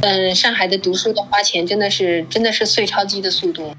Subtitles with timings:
[0.00, 3.74] 嗯，上海的读书的花钱真的是真的是碎钞机的速度，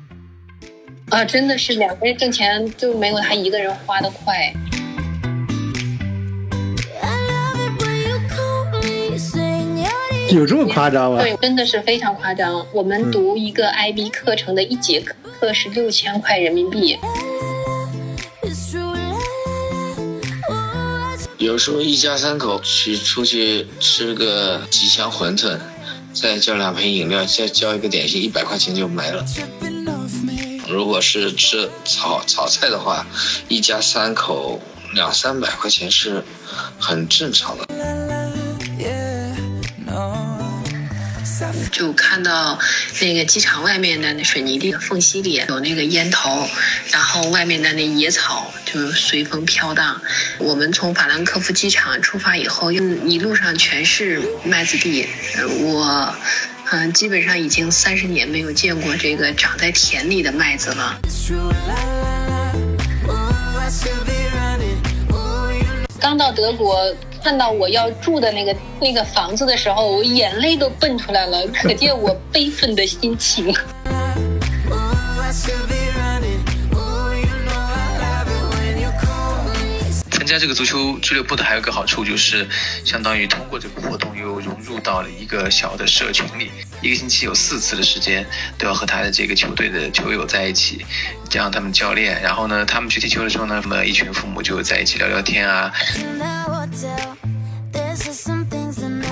[1.10, 4.54] 啊，真的是两个人挣钱就没有他一个人花的快。
[10.32, 11.22] 有这么夸张吗？
[11.22, 12.64] 对，真的是非常夸张。
[12.72, 16.98] 我们读一个 IB 课程的一节课是六千块人民币。
[21.40, 25.58] 有时候一家三口去出去吃个吉祥馄饨，
[26.14, 29.26] 再叫两瓶饮料，再叫一个点心，一百块钱就没了。
[30.68, 33.06] 如果是吃炒炒菜的话，
[33.48, 34.62] 一家三口
[34.94, 36.24] 两三百块钱是
[36.80, 37.99] 很正常的。
[41.72, 42.60] 就看到
[43.02, 46.48] 那个机场外面的那水泥地的缝隙里有那个烟头，
[46.92, 50.02] 然后外面的那野草就随风飘荡。
[50.38, 55.08] 我们从法兰克福机场出发以后，一路上全是麦子地。
[55.62, 56.14] 我，
[56.72, 61.00] 嗯，基本上已经三十年没有见过这个长在田里的麦子了。
[66.00, 66.96] 刚到德国。
[67.24, 73.54] 看到我要住的那个那个房子的时候，我眼泪都蹦出来了，可见我悲愤的心情。
[80.30, 82.48] 加这个足球俱乐部的还有个好处，就是
[82.86, 86.52] 相当于通过这个活动又融入到了一个小的社群里。
[86.82, 88.24] 一个星期有四次的时间
[88.58, 90.86] 都要和他的这个球队的球友在一起，
[91.30, 92.22] 加上他们教练。
[92.22, 95.74] 然后呢，他们去踢球的时候呢，那么一群父母就在一起聊聊天啊。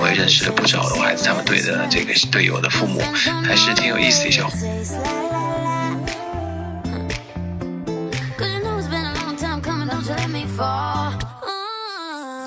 [0.00, 3.02] 我也认识了不少我孩子他们队的这个队友的父母，
[3.44, 4.56] 还是挺有意思的小伙。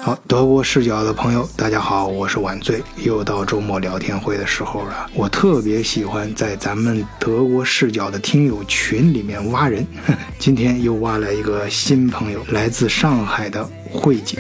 [0.03, 5.07] 好，德国视角的朋友，大家好，我是晚醉，又到周末聊天会的时候了。
[5.13, 9.85] 我特别喜欢在咱们德国视角的听友群里面挖人，
[10.39, 13.63] 今天又挖来一个新朋友，来自上海的
[13.93, 14.39] 慧姐。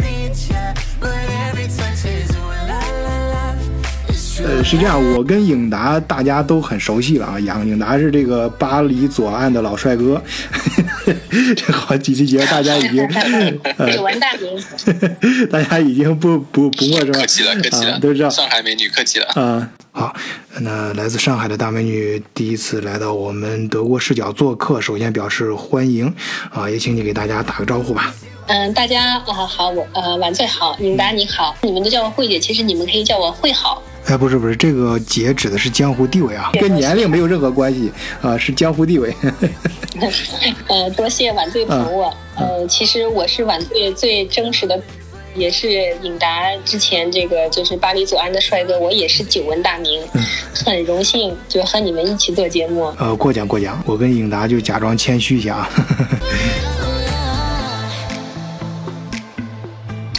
[4.43, 7.39] 呃，是这样，我跟影达大家都很熟悉了啊。
[7.39, 10.19] 影影达是这个巴黎左岸的老帅哥，
[11.55, 12.97] 这好几期节目大家已经
[13.91, 14.63] 久闻大名，
[15.51, 17.19] 大家已经不不不陌生了。
[17.19, 19.69] 客气了，客气了，都知道上海美女客气了啊。
[19.91, 20.15] 好，
[20.59, 26.13] 那来自上海的大美女第一次来到我们德国视角做客，首先表示欢迎
[26.51, 28.13] 啊，也请你给大家打个招呼吧。
[28.47, 33.81] 嗯，大家啊好，我呃晚醉好，影达你好，你们都叫我慧姐，其实你们可以叫我慧好。
[34.07, 37.91] 哎，不是不是，这个姐指的是江湖地位啊，跟年龄没有任何关系
[38.21, 39.15] 啊，是江湖地位。
[40.67, 42.13] 呃，多谢晚队捧我。
[42.35, 44.81] 呃，其实我是晚队最真实的，
[45.35, 45.69] 也是
[46.01, 46.27] 颖达
[46.65, 50.01] 之前这个就是巴黎左岸的帅哥，我也是久闻大名，
[50.53, 52.91] 很荣幸就和你们一起做节目。
[52.97, 55.69] 呃，过奖过奖，我跟颖达就假装谦虚一下啊。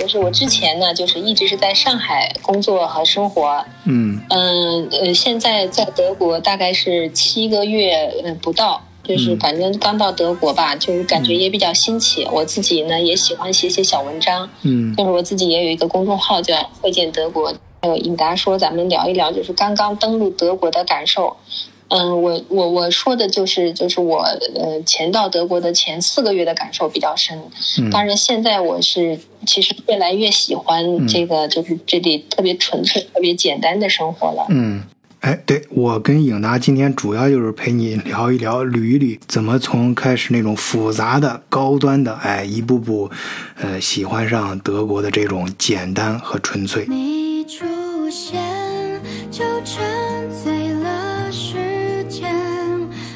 [0.02, 3.64] 就是我之前呢，就是一直是在上海工作和生活。
[3.84, 12.26] 嗯嗯呃，现在在德国大概是七个月呃不到，就是反正刚到德国吧，就是感觉也比较新奇。
[12.32, 14.50] 我自己呢也喜欢写写小文章。
[14.62, 17.54] 嗯，就是我自己也有一个公众号叫“会见德国”。
[17.80, 21.36] 还有尹达说，咱们聊一聊，就是刚刚登陆德国的感受。
[21.94, 24.22] 嗯，我我我说的就是就是我
[24.54, 27.38] 呃前到德国的前四个月的感受比较深，
[27.90, 34.46] 当然现在我是其实越来越喜欢这个就是这里特别纯粹、特别简单的生活了。
[34.48, 34.82] 嗯，
[35.20, 43.10] 哎，对我跟颖达今天主要就是陪你聊一聊、捋一捋，怎么从开始那种复杂的、高端的，哎，一步步，
[43.60, 46.86] 呃，喜欢上德国的这种简单和纯粹。
[46.88, 47.66] 你出
[48.08, 48.40] 现
[49.30, 49.44] 就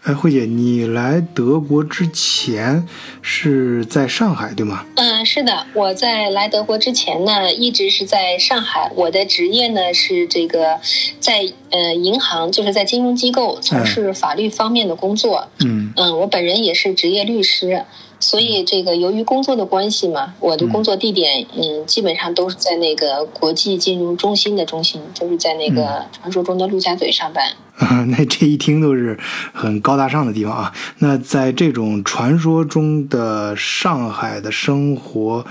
[0.06, 2.86] 哎，慧姐，你来德国之前
[3.22, 4.86] 是在上海对吗？
[4.94, 8.88] 嗯，是的，我在来德国之前呢，一直是在上海。
[8.94, 10.78] 我的职业呢是这个，
[11.18, 11.40] 在
[11.70, 15.48] 呃银行，就是在金融机构从事法律方面的工作。
[15.64, 17.84] 嗯嗯，我本人也是职业律师。
[18.18, 27.44] 所以，这个由于工作的关系嘛，我的工作地点，嗯，基本上都是在那个国际金融中心的中心，就是在那个传说中的陆家嘴上班。
[27.78, 29.18] 啊 那这一听都是
[29.52, 30.72] 很高大上的地方啊。
[31.00, 35.44] 那在这种传说中的上海的生活，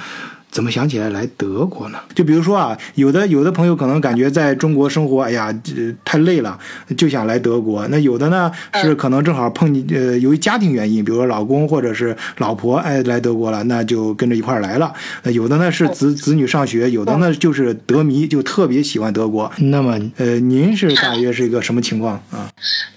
[0.56, 2.00] 怎么想起来来德国呢？
[2.16, 5.54] 就比如说啊，有的有的朋友可能感觉在中国生活，哎呀，
[6.06, 6.58] 太累了，
[6.96, 7.86] 就想来德国。
[7.90, 14.94] 那有的呢是可能正好碰见呃，由于家庭原因，比如说老公或者是老婆哎来德国了，那就跟着一块来了。
[15.26, 19.52] 有的呢是子子女上学，有的呢就是德迷，就特别喜欢德国。
[19.58, 22.50] 那么呃，您是大约是一个什么情况啊？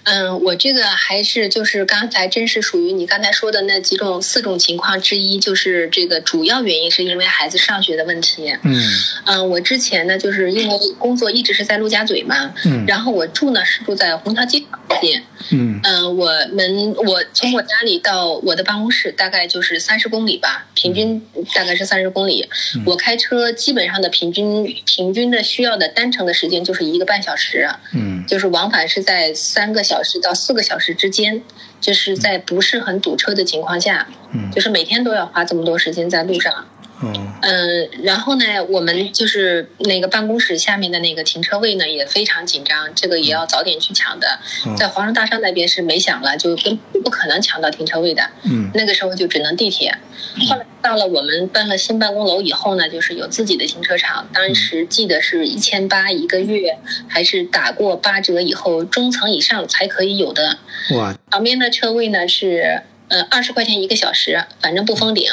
[0.05, 8.55] 嗯，我这个还是就是刚才真是属于你刚才说的那几种四种情况之一，就是这个主要原因是因为孩子上学的问题。
[8.61, 8.79] 嗯
[9.25, 15.21] 嗯，我之前呢就是因为工作一直是在陆家嘴嘛，嗯，然后我住呢是住在虹桥机场附近。
[15.51, 21.19] 嗯嗯，我们我从我家里到我的办公室大概就是三十公里吧，平均
[21.55, 22.47] 大概是三十公里。
[22.85, 27.67] 我开车基本上的平均平均的需要的单程的时间就是一个半小时。
[27.93, 31.41] 嗯，就是往返是在三个小时到四个小时之间，
[31.81, 34.07] 就是在不是很堵车的情况下。
[34.33, 36.67] 嗯，就是每天都要花这么多时间在路上。
[37.01, 44.39] 嗯，然后呢，我们就是那个办公室下面的那个停车位呢，也非常紧张，这个也要早点去抢的。
[44.77, 48.23] 在皇上大厦那边是没抢了，就跟不可能抢到停车位的。
[48.43, 49.97] 嗯，那个时候就只能地铁。
[50.49, 60.57] 后来到了我们搬了新办公楼以后呢，就是有自己的停车场，当时记得是一千八一个月，还是打过八折以后中层以上才可以有的。
[60.95, 61.15] 哇！
[61.31, 62.81] 旁边的车位呢是。
[63.09, 65.25] 呃，二十块钱一个小时，反正不封顶。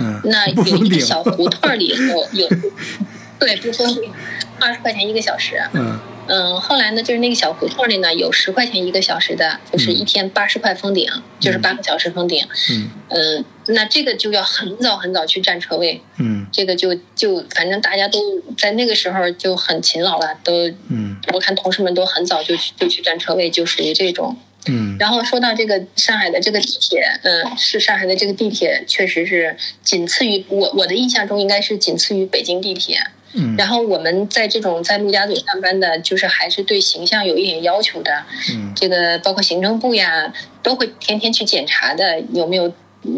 [0.00, 2.48] 嗯，那有一个小胡同里头有，
[3.38, 4.10] 对，不封顶，
[4.58, 5.62] 二十块钱一个小时。
[5.74, 5.98] 嗯
[6.30, 11.10] 嗯，后来呢，就是那个小胡同里呢有十块钱一个小时的，就是一天八十块封顶，
[11.40, 12.46] 就是八个小时封顶。
[12.70, 16.02] 嗯嗯，那这个就要很早很早去占车位。
[16.18, 18.20] 嗯，这个就就反正大家都
[18.58, 24.36] 在那个时候就很勤劳了，都嗯，我看同事们都很早就去就去占车位，就属于这种。
[24.68, 33.00] 嗯，然后说到这个上海的这个地铁，嗯，是上海的这个地铁确实是仅次于我我的印象中应该是仅次于北京地铁。
[33.34, 38.24] 嗯，然后我们在这种在陆家嘴上班的，就是还是对形象有一点要求的。
[38.52, 40.32] 嗯，这个包括行政部呀，
[40.62, 42.72] 都会天天去检查的，有没有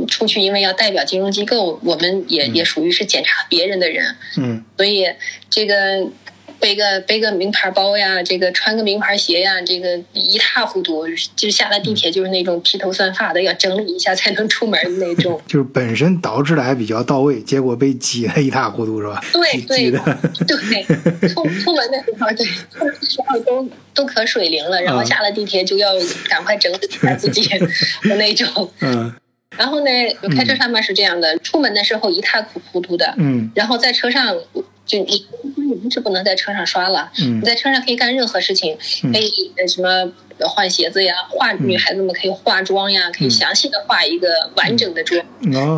[0.08, 0.40] 出去？
[0.40, 4.16] 因为要代表金融机构，我们也也属于是检查别人的人。
[4.36, 5.06] 嗯，所以
[5.48, 6.08] 这个。
[6.60, 11.04] 背个背个名牌包呀，这个穿个名牌鞋呀，这个一塌糊涂，
[11.34, 15.40] 就下了地铁就是那种披头散发的，要整理一下才能出门的那种。
[15.48, 19.20] 就是本身捯饬的还比较到位，结果被挤得一塌糊涂，是吧？
[19.32, 25.94] 对对对，出出门的时候，对，出门的时候都都可水灵了，然后下了地铁就要
[26.28, 27.48] 赶快整理一下自己
[28.04, 28.70] 的那种。
[28.80, 29.12] 嗯。
[29.56, 29.90] 然后呢，
[30.36, 32.40] 开车上班是这样的，出门的时候一塌
[32.72, 33.14] 糊涂的。
[33.16, 33.50] 嗯。
[33.54, 34.36] 然后在车上。
[34.90, 35.24] 就你，
[35.84, 37.10] 你是不能在车上刷了。
[37.16, 38.76] 你在车上可以干任何事情，
[39.12, 39.30] 可以
[39.68, 40.12] 什么
[40.48, 45.24] 换鞋子呀，化女孩子们可以化妆呀，可以详细的化一个完整的妆，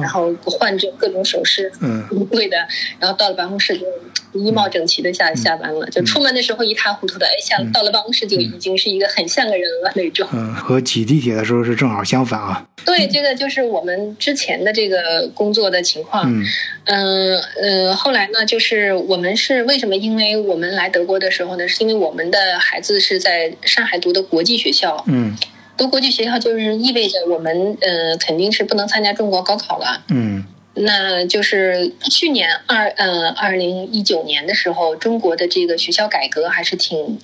[0.00, 2.56] 然后换着各种首饰，嗯，对的。
[2.98, 3.86] 然后到了办公室就。
[4.34, 10.26] 衣帽整齐的下下班了，就出门的时候一塌糊涂的，哎，下到了办公室就已经是一个很像个人了那种。
[10.32, 12.66] 嗯，和挤地铁的时候是正好相反啊。
[12.86, 16.32] 对，这个就是我们之前的这个工作的情况。
[16.32, 16.42] 嗯
[16.86, 19.94] 嗯呃，后来呢，就是我们是为什么？
[19.94, 25.02] 因为我们来德国的时候呢，是因为我们的孩子是在上海读的国际学校。
[25.06, 25.36] 嗯，
[25.76, 30.02] 读国际学校就是意味着我们呃肯定是不能参加中国高考了。
[30.08, 30.44] 嗯。
[30.74, 37.18] 那就是去年二呃二零一九年的时候，中国的这个学校改革还是挺。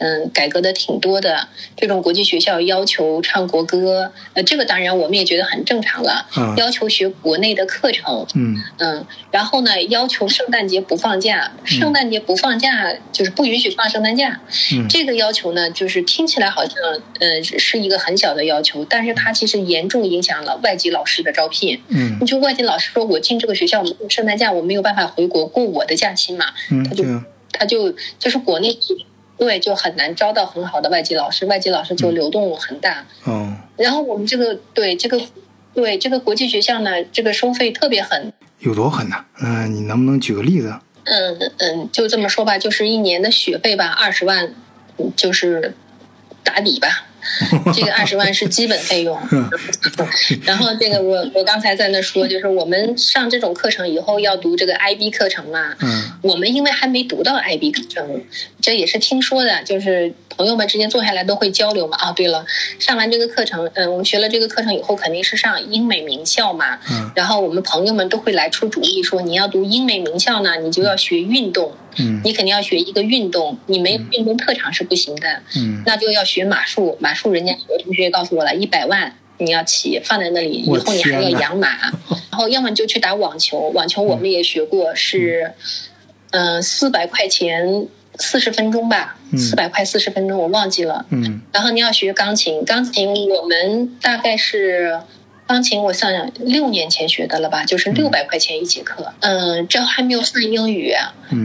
[0.00, 1.46] 嗯，改革的挺多的。
[1.76, 6.26] 这种国际学校要求唱国歌，呃，这个当然我们也觉得很正常了。
[6.36, 6.54] 嗯。
[6.56, 8.26] 要求学国内的课程。
[8.34, 8.56] 嗯。
[8.78, 9.06] 嗯。
[9.30, 14.40] 然后呢，要求圣诞节不放假，圣诞节不放假就是不允许放圣诞假。
[14.72, 14.88] 嗯。
[14.88, 16.76] 这个要求呢，就是听起来好像
[17.18, 21.78] 呃是一个很小的要求，但是它其实严重影响了外籍老师的招聘。
[21.88, 22.16] 嗯。
[22.20, 26.46] 你就外籍老师说，我进这个学校，我圣诞假我没有办法回国过我的假期嘛？
[26.70, 26.82] 嗯。
[26.82, 27.04] 他就
[27.52, 28.78] 他就就是国内。
[29.40, 33.06] 对，就很难招到很好的外籍老师，外籍老师就流动很大。
[33.26, 35.18] 嗯，然后我们这个对这个
[35.72, 38.30] 对这个国际学校呢，这个收费特别狠。
[38.58, 39.16] 有多狠呢？
[39.40, 40.78] 嗯，你能不能举个例子？
[41.04, 44.54] 嗯嗯，就这么说吧，就是一年的学费吧，二十万，
[45.16, 45.72] 就是
[46.44, 47.06] 打底吧。
[47.74, 49.18] 这个二十万是基本费用，
[50.44, 58.22] 然后这个我我刚才在那说，就是我们上这种课程以后要读这个 IB 课程嘛，嗯，我们因为还没读到 IB 课程，
[58.60, 61.96] 这也是听说的，就是朋友们之间坐下来都会交流嘛。
[61.96, 62.44] 啊，对了，
[62.78, 71.72] 上完这个课程，嗯，我们学了这个课程以后肯定是上英美名校嘛，嗯，然后我们朋友们都会来出主意说，你要读英美名校呢，你就要学运动。
[71.89, 71.89] 嗯，
[72.24, 75.28] 你肯定要学一个运动，你没有运动特长是不行的。
[75.56, 81.68] 嗯，那就要学马术，马术人家有同学告诉我了，一百万你要骑放在那里，以后你还要养马，
[82.30, 85.52] 然后要么就去打网球，网球我们也学过，是
[86.30, 86.62] 嗯。
[86.62, 87.86] 四百块钱
[88.18, 91.06] 四十分钟吧，四百块四十分钟我忘记了。
[91.10, 95.00] 嗯，然后你要学钢琴，钢琴我们大概是。
[95.50, 99.12] 钢琴我想想，六年前学的了吧，就是六百块钱一节课。
[99.18, 100.94] 嗯，这还没有算英语，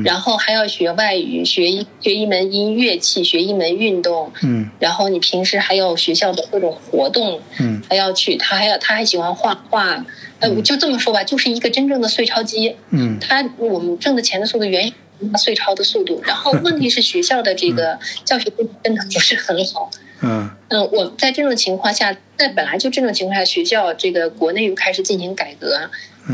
[0.03, 4.31] 然后还要学外语，学一学一门音乐器，学一门运动。
[4.43, 7.41] 嗯，然后你平时还有学校的各种活动。
[7.59, 10.05] 嗯，还要去，他还要他还喜欢画画。
[10.39, 12.75] 呃，我就这么说吧，就是一个真正的碎钞机。
[12.89, 16.21] 嗯，它我们挣的钱的速度远远碎钞的速度。
[16.25, 18.51] 然后问题是学校的这个教学
[18.83, 19.89] 真的不是很好。
[20.21, 25.89] 嗯嗯，我在这种情况下，在本来就这种情况下，学校这个国内又开始进行改革，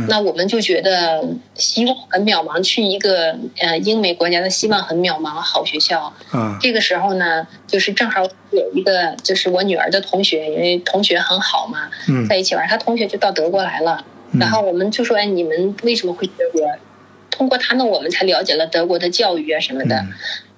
[0.08, 1.24] 那我们就觉得
[1.56, 6.14] 希望很渺茫，去一个呃英美国家的希望很渺茫，好学校。
[6.34, 11.90] 嗯，这个时候呢，就是正好有一个就是我女儿的同学，因为同学很好嘛，
[12.28, 14.06] 在一起玩，她同学就到德国来了，
[14.40, 16.62] 然后我们就说，哎，你们为什么会德国？
[17.42, 20.06] 通过他们，我们才了解了德国的教育啊什么的。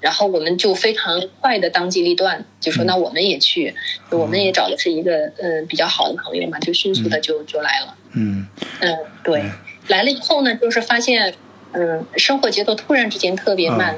[0.02, 3.74] 然后我们就非常快的当机立断，就说那我们也去，
[4.10, 7.96] 我们也找的是一个嗯比较好的朋友嘛，就迅速的就就来了。
[8.12, 8.46] 嗯
[8.82, 9.42] 嗯，对，
[9.88, 11.34] 来了以后呢，就是发现
[11.72, 13.98] 嗯生活节奏突然之间特别慢。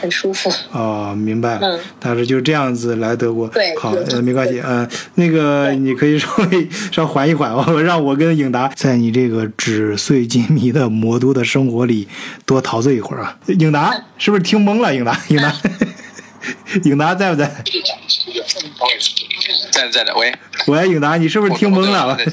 [0.00, 1.60] 很舒服哦，明白了。
[1.76, 12.08] 嗯，但是就这样子来德国，对，好，呃，没关系，呃，那个你可以稍微稍缓一缓哦， 让我跟颖达在你这个纸醉金迷的魔都的生活里
[12.44, 13.36] 多陶醉一会儿啊。
[13.46, 14.94] 颖达是不是听懵了？
[14.94, 15.54] 颖达，颖达，
[16.84, 17.64] 颖达在不在？
[19.74, 20.14] 在的，在的。
[20.14, 20.32] 喂，
[20.68, 22.16] 喂，颖达，你是不是听懵了？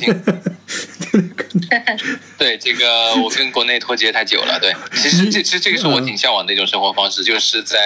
[2.37, 4.59] 对这个，我跟国内脱节太久了。
[4.59, 7.77] 对，其实这其实这个是我挺向往的一种生活方式，就是在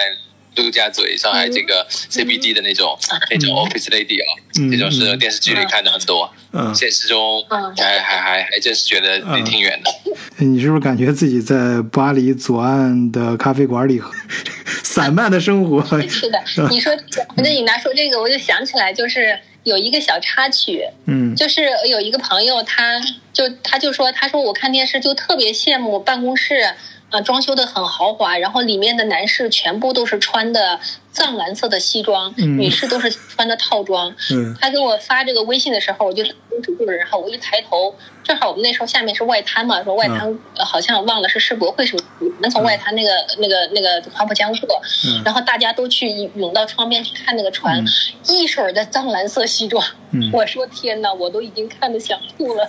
[0.56, 2.98] 陆家嘴、上海这个 CBD 的那种
[3.30, 4.28] 那种 office lady 啊，
[4.72, 6.30] 这种是电视剧里看的很多，
[6.74, 7.44] 现实中
[7.78, 9.92] 还还还还真是觉得离挺远的。
[10.38, 14.02] 你是不是感觉自己在巴黎左岸的咖啡馆里
[14.84, 15.84] 散漫的生活？
[16.08, 16.92] 是的，你说，
[17.36, 19.38] 我跟颖达说这个，我就想起来，就是。
[19.66, 23.02] 有一个小插曲，嗯，就是有一个朋友，他
[23.34, 26.70] 就他就说，他说我看电视就特别羡慕办公室，
[27.16, 30.82] 啊，装修的很豪华，然后里面的男士全部都是穿的
[31.16, 34.14] 藏蓝色的西装，女士都是穿的套装。
[34.34, 37.96] 嗯，他给我发这个微信的时候，我就很主动，然后我一抬头。
[38.22, 44.82] 正好我们那时候下面是外滩嘛，说外滩好像忘了是世博会什么，能从外滩那个那个那个黄浦江过，
[45.24, 47.82] 然后大家都去涌到窗边去看那个船，
[48.28, 49.86] 一水儿的藏蓝色西装，
[50.34, 52.68] 我说天哪，我都已经看得想吐了。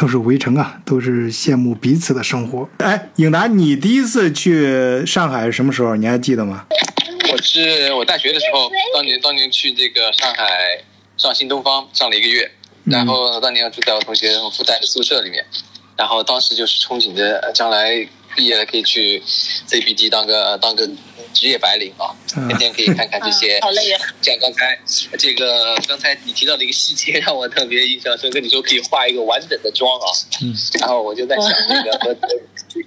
[0.00, 2.68] 都是围城啊，都是羡慕彼此的生活。
[2.78, 5.94] 哎，颖达，你第一次去上海是什么时候？
[5.94, 6.66] 你还记得吗？
[7.30, 10.82] 我是我大学的时候，当年当年去这个上海
[11.16, 12.50] 上新东方上了一个月。
[12.84, 15.44] 然后当年要住在我同学复旦的宿舍里面，
[15.96, 17.94] 然后当时就是憧憬着将来
[18.34, 19.22] 毕业了可以去
[19.68, 20.88] CBD 当个当个
[21.34, 22.16] 职业白领啊，
[22.48, 23.60] 天天可以看看这些。
[23.60, 24.00] 好累啊！
[24.22, 24.80] 像刚才
[25.18, 30.06] 这个刚才你提到的一个细节让我特别印象深刻，你说可以画一个完整的妆啊，
[30.42, 32.16] 嗯，然后我就在想那个 和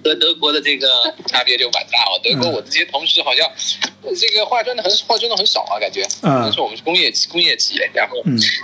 [0.02, 0.86] 和德国的这个
[1.26, 2.20] 差别就蛮大哦。
[2.22, 3.48] 德国我这些同事好像
[4.16, 8.16] 这个化妆的很化妆的很少啊，感觉，嗯，但是我们是工业工业企业，然后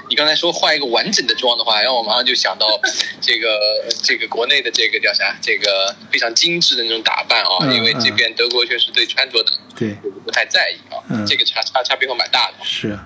[0.08, 2.66] 你刚才说化一个完整的妆的话，让我马上就想到
[3.20, 3.58] 这个
[4.02, 9.52] 这个国内的这个叫啥，这个非常精致的那种打扮啊，因为这边德国确实对穿着的。
[9.76, 12.54] 对，不太在意啊，这个差差差别会蛮大的。
[12.62, 12.98] 是，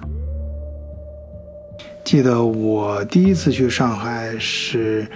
[2.04, 5.06] 记得我第一次去上海是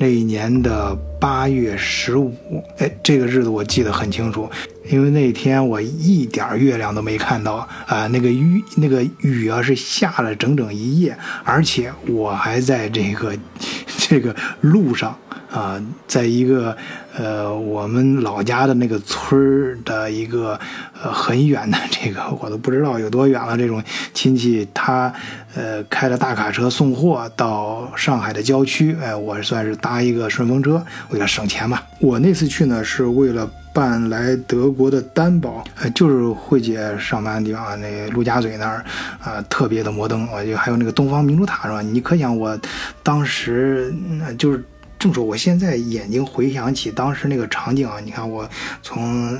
[0.00, 2.32] 那一年的八月十五，
[2.76, 4.48] 哎，这个日子我记得很清楚，
[4.90, 13.36] 因为那天我一点月亮都没看到啊，那个雨那个雨啊是下了整整一夜，而且我还在这个
[13.98, 15.16] 这个路上。
[15.50, 16.76] 啊，在一个
[17.16, 20.60] 呃，我们老家的那个村儿的一个
[21.02, 23.56] 呃很远的这个， 我都不知道有多远了。
[23.56, 25.10] 这种亲戚，他
[25.54, 31.80] 呃开着大卡车送货到上海的郊区，哎，我算是搭一个顺风车，为了省钱嘛。
[31.98, 38.84] 我那次去呢，是为了办来德国的担保，呃，就是慧姐上班的地方，那陆家嘴那儿
[39.20, 41.80] 啊，特别的摩登，我就还有那个东方明珠塔是吧？
[41.80, 42.58] 你可想我
[43.02, 43.94] 当时
[44.36, 44.64] 就是。
[45.00, 48.44] 这么说，我现在眼睛回想起当时那个场景啊，你看我
[48.82, 49.38] 从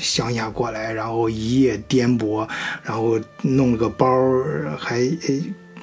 [0.00, 2.48] 乡下过来，然后一夜颠簸，
[2.82, 4.08] 然后弄了个包，
[4.78, 5.06] 还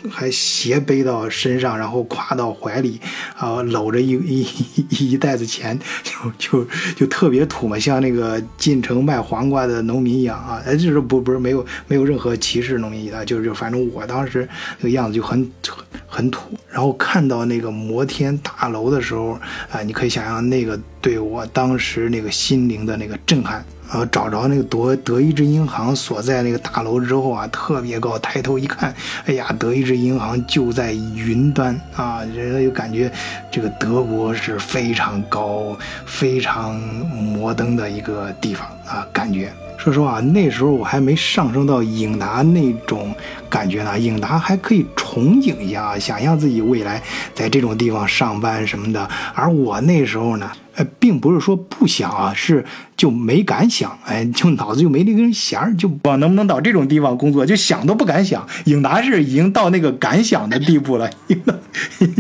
[0.10, 3.00] 还斜背到身上，然后挎到怀里，
[3.36, 4.12] 啊，搂着一
[4.90, 10.62] 一一袋子钱，就就就特别土嘛，像那个进城卖黄瓜的农民一样啊！
[10.66, 14.48] 哎，就是不不是没有没有任何歧视农民的，就是就反正我当时
[14.80, 16.58] 那个样子就很很很土。
[16.70, 19.40] 然后看到那个摩天大楼的时候，
[19.72, 23.64] 啊，你可以想象那个对我当时那个心灵的那个震撼。
[23.94, 28.92] 然后，找着那个德德意志银行所在那个大楼之后啊，特别高，抬头一看，
[29.28, 33.12] 哎呀，德意志银行就在云端啊，人家就感觉
[33.52, 39.54] 这个德国是非常高、非常摩登的一个地方啊，感觉。
[39.78, 43.14] 说实话，那时候我还没上升到颖达那种
[43.48, 44.00] 感觉呢。
[44.00, 47.00] 颖达还可以憧憬一下，想象自己未来
[47.36, 49.08] 在这种地方上班什么的。
[49.36, 52.66] 而我那时候呢，呃，并不是说不想啊，是
[52.98, 58.48] 就没敢想，哎，就脑子就没那根弦儿，就我能不能到这种地方工作，就想都不敢想。
[58.66, 61.10] 颖达是已经到那个敢想的地步了，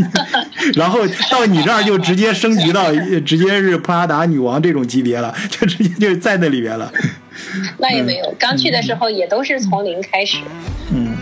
[0.75, 1.00] 然后
[1.31, 2.93] 到你这儿就直接升级到
[3.25, 6.91] 直接是普拉达女王这种级别了，就直接就在那里边了。
[7.77, 10.38] 那也没有，刚去的时候也都是从零开始。
[10.93, 11.12] 嗯。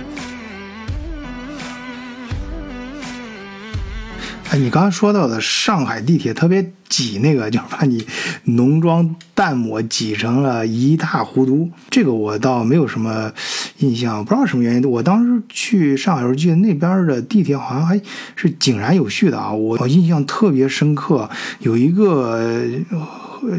[4.51, 8.05] 哎，你刚刚说到的上海地铁特别挤，那个就是把你
[8.43, 11.71] 浓妆淡抹挤成了一塌糊涂。
[11.89, 13.31] 这个我倒没有什么
[13.77, 14.91] 印象，不知道什么原因。
[14.91, 17.97] 我当时去上海时候，记得那边的地铁好像还
[18.35, 21.29] 是井然有序的啊，我印象特别深刻。
[21.59, 22.67] 有一个。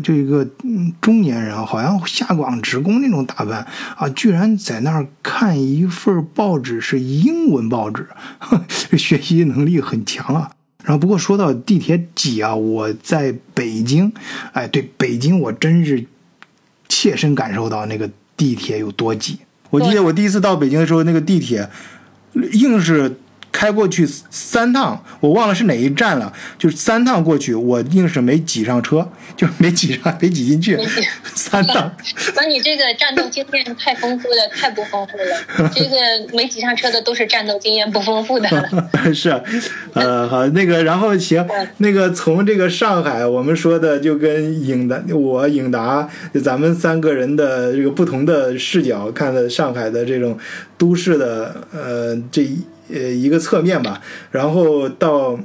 [0.01, 0.47] 就一个
[1.01, 8.07] 中年人，好像下岗职工那种打扮啊，居然在那儿看一份报纸，是英文报纸，
[8.97, 10.51] 学习能力很强啊。
[10.85, 14.13] 然后不过说到地铁挤啊，我在北京，
[14.53, 16.05] 哎，对北京我真是
[16.89, 19.39] 切身感受到那个地铁有多挤。
[19.71, 21.69] 我记得我第一次到北京的时候，那个地铁
[22.53, 23.17] 硬是。
[23.53, 29.07] 开过去三趟，我忘了是哪一站了，就是三趟过去，我硬是没挤上车，
[29.37, 30.77] 就没挤上， 没挤进去。
[31.35, 31.95] 三趟。
[32.35, 35.69] 那你这个战斗经验太丰富了，太不丰富了。
[35.73, 35.97] 这个
[36.33, 38.49] 没挤上车的都是战斗经验不丰富的。
[39.15, 39.31] 是，
[39.93, 46.09] 呃，好，那个，然后行，那个从这个上海，我们说的就跟影达，我影达，
[46.43, 50.37] 咱们三个人的这个不同的视角看的上海的这种
[50.77, 52.51] 都市的，呃，这。
[52.93, 55.39] 呃，一个侧面吧，然后到，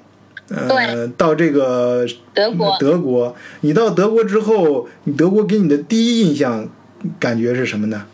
[0.49, 6.69] 呃，到这个德国，德国，你到德国之后，你德国给你的第一印象
[7.19, 8.05] 感觉是什么呢？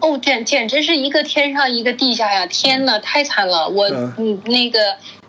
[0.00, 2.46] 哦，简简直是一个天上一个地下呀！
[2.46, 3.68] 天呐，太惨了！
[3.68, 4.78] 我嗯，那个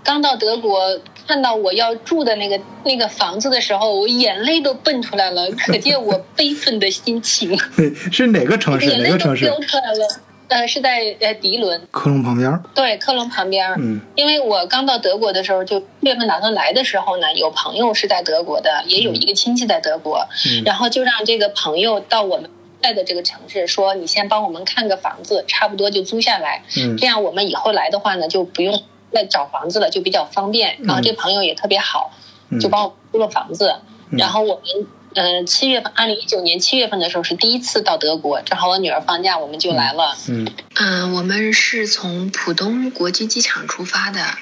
[0.02, 0.80] 刚到德国，
[1.28, 7.58] 看到我要住的那个那个房子的时候，我眼泪都蹦出来了，可见我悲愤的心情。
[8.12, 8.96] 是哪个城市？
[8.96, 9.44] 哪个城市？
[9.44, 10.22] 飙出来了。
[10.52, 12.62] 呃，是在呃迪伦，科隆旁边。
[12.76, 13.74] 对，科隆旁边。
[13.78, 20.28] 嗯，因为我刚到德国的时候，就月份打算来的时候呢，有朋友是在德国的，也有一个亲戚在德国，
[20.66, 22.50] 然后就让这个朋友到我们
[22.82, 26.62] 在的这个城市，说你先帮我们看个房子，差不多就租下来。
[26.78, 28.84] 嗯，这样我们以后来的话呢，就不用
[29.14, 30.78] 再找房子了，就比较方便。
[30.84, 32.12] 然后这朋友也特别好，
[32.60, 33.78] 就帮我租了房子，
[34.10, 34.64] 然后我们。
[35.14, 40.18] 嗯，七月份，二零一九年七月份的时候是第一次到德国，正好我女儿放假，我们就来了。
[40.28, 44.38] 嗯，嗯，我们是从浦东国际机场出发的，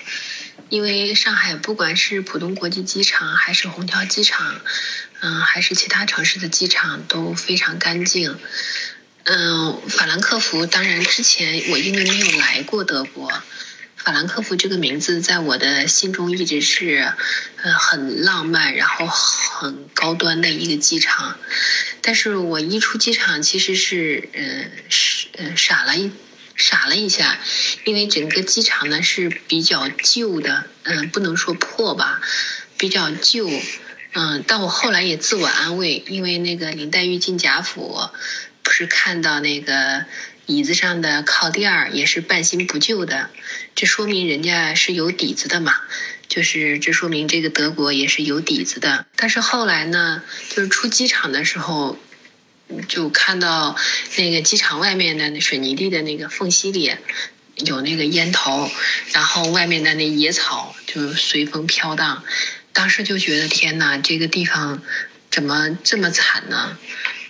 [0.69, 4.61] 因为上海不管是浦东国际机场，还是虹桥机场，
[5.21, 8.37] 嗯，还是其他城市的机场都非常干净。
[9.23, 13.31] 嗯，法兰克福，当然之前我因为没有来过德国。
[14.09, 17.13] 法兰克福这个名字在我的心中一直是，
[17.61, 21.37] 呃，很浪漫，然后很高端的一个机场。
[22.01, 26.11] 但是我一出机场，其实是，呃，是，呃，傻了一，
[26.55, 27.37] 傻了一下，
[27.83, 32.19] 因为整个机场呢是比较旧的，嗯，不能说破吧，
[32.79, 33.47] 比较旧，
[34.13, 38.09] 嗯，但我后来也自我安慰，因为那个林黛玉进贾府，
[38.63, 40.05] 不是看到那个。
[40.51, 43.29] 椅子上的靠垫儿也是半新不旧的，
[43.79, 45.73] 这说明人家是有底子的嘛，
[46.27, 49.05] 就是这说明这个德国也是有底子的。
[49.15, 51.97] 但是后来呢，就是出机场的时候，
[52.89, 53.77] 就看到
[54.17, 56.93] 那个机场外面的那水泥地的那个缝隙里
[57.55, 58.69] 有那个烟头，
[59.13, 62.25] 然后外面的那野草就随风飘荡，
[62.73, 64.83] 当时就觉得天哪，这个地方
[65.31, 66.77] 怎么这么惨呢？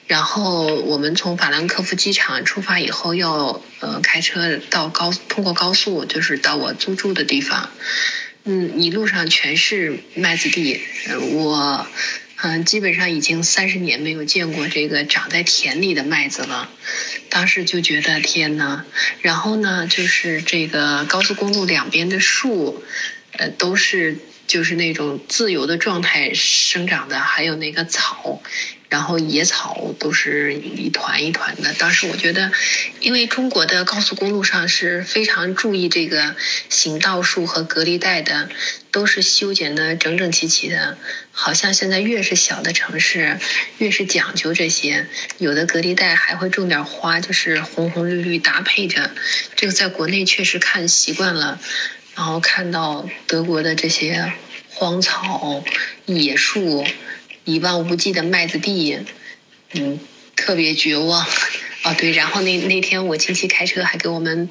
[0.10, 7.69] 然后我们从法兰克福机场出发以后，要呃开车到高通过高速，就是到我租住的地方。
[8.43, 10.82] 嗯，一路上全是麦子地。
[11.34, 11.86] 我
[12.38, 16.72] 嗯，基本上已经三十年没有见过这个长在田里的麦子了。
[17.30, 18.86] 当时就觉得天呐，
[19.22, 22.84] 然后呢，就是这个高速公路两边的树，
[23.34, 24.17] 呃，都是
[24.48, 28.41] 就是那种自由的状态生长的，还有那个草。
[28.89, 31.73] 然后野草都是一团一团的。
[31.75, 32.52] 当时我觉得，
[32.99, 36.36] 因为中国的高速公路上是非常注意这个
[36.69, 38.49] 行道树和隔离带的，
[38.91, 40.97] 都是修剪的整整齐齐的。
[41.32, 43.39] 好像现在越是小的城市，
[43.78, 45.06] 越是讲究这些。
[45.38, 49.12] 有的隔离带还会种点花，就是红红绿绿搭配着。
[49.56, 51.62] 这个在国内确实看习惯了，
[52.15, 54.34] 然后看到德国的这些
[54.69, 55.63] 荒草、
[56.08, 56.84] 野树。
[57.45, 58.99] 一望无际的麦子地，
[59.73, 59.99] 嗯，
[60.36, 61.25] 特别绝望。
[61.84, 64.49] 哦，对，然后那那天我亲戚开车还给我们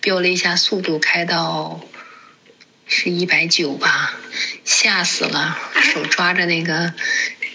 [0.00, 1.84] 标了一下速度，开到
[2.86, 4.14] 是一百九吧，
[4.64, 5.58] 吓死了，
[5.92, 6.94] 手抓着那个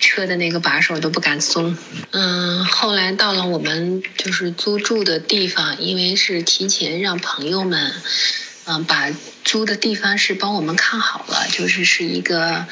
[0.01, 1.77] 车的那个把手都不敢松。
[2.11, 7.93] 嗯，后来到了我们就是租住的地方，因为是提前让朋友们。
[8.65, 9.11] 嗯，把
[9.43, 12.65] 租的地方是帮我们看好了，就是是一个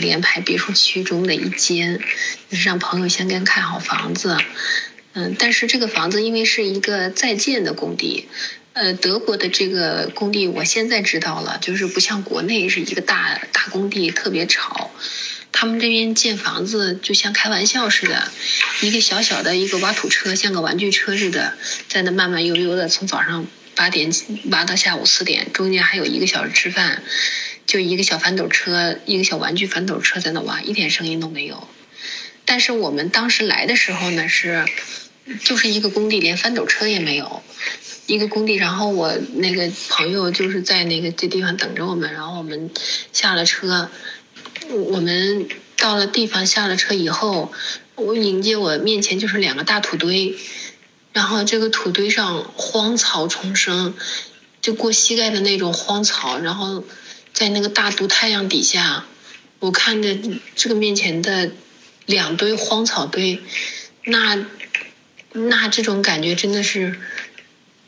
[0.00, 2.00] 联排别墅区中的一间，
[2.50, 4.36] 就是让朋友先跟看好房子。
[5.12, 8.28] 嗯，但是这个房子因为是一个在建的工地，
[8.72, 14.90] 呃，德国的这个工地我现在知道了，就是不像国内是一个大大工地，特别吵。
[15.52, 18.28] 他们这边建房子就像开玩笑似的，
[18.80, 21.54] 一个小小的一个挖土车，像个玩具车似的，
[21.88, 23.46] 在那慢慢悠悠的从早上。
[23.78, 24.10] 八点
[24.50, 27.00] 挖到下午四点，中间还有一个小时吃饭，
[27.64, 31.68] 就一个小翻斗车，一个小玩具翻斗车在那挖，一点声音都没有。
[32.44, 34.64] 但是我们当时来的时候呢，是
[35.44, 37.40] 就是一个工地，连翻斗车也没有，
[38.06, 38.56] 一个工地。
[38.56, 42.72] 然后我那个朋友就是在那个这地方等着我们，然后我们
[43.12, 43.88] 下了车，
[44.70, 47.52] 我们到了地方下了车以后，
[47.94, 50.34] 我迎接我面前就是两个大土堆。
[51.18, 53.92] 然后这个土堆上荒草丛生，
[54.60, 56.38] 就过膝盖的那种荒草。
[56.38, 56.84] 然后
[57.32, 59.04] 在那个大毒太阳底下，
[59.58, 60.16] 我看着
[60.54, 61.50] 这个面前的
[62.06, 63.42] 两堆荒草堆，
[64.04, 64.46] 那
[65.32, 66.96] 那这种感觉真的是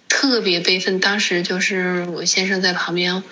[0.09, 0.99] 特别悲愤。
[0.99, 3.23] 当时就是我先生在旁边，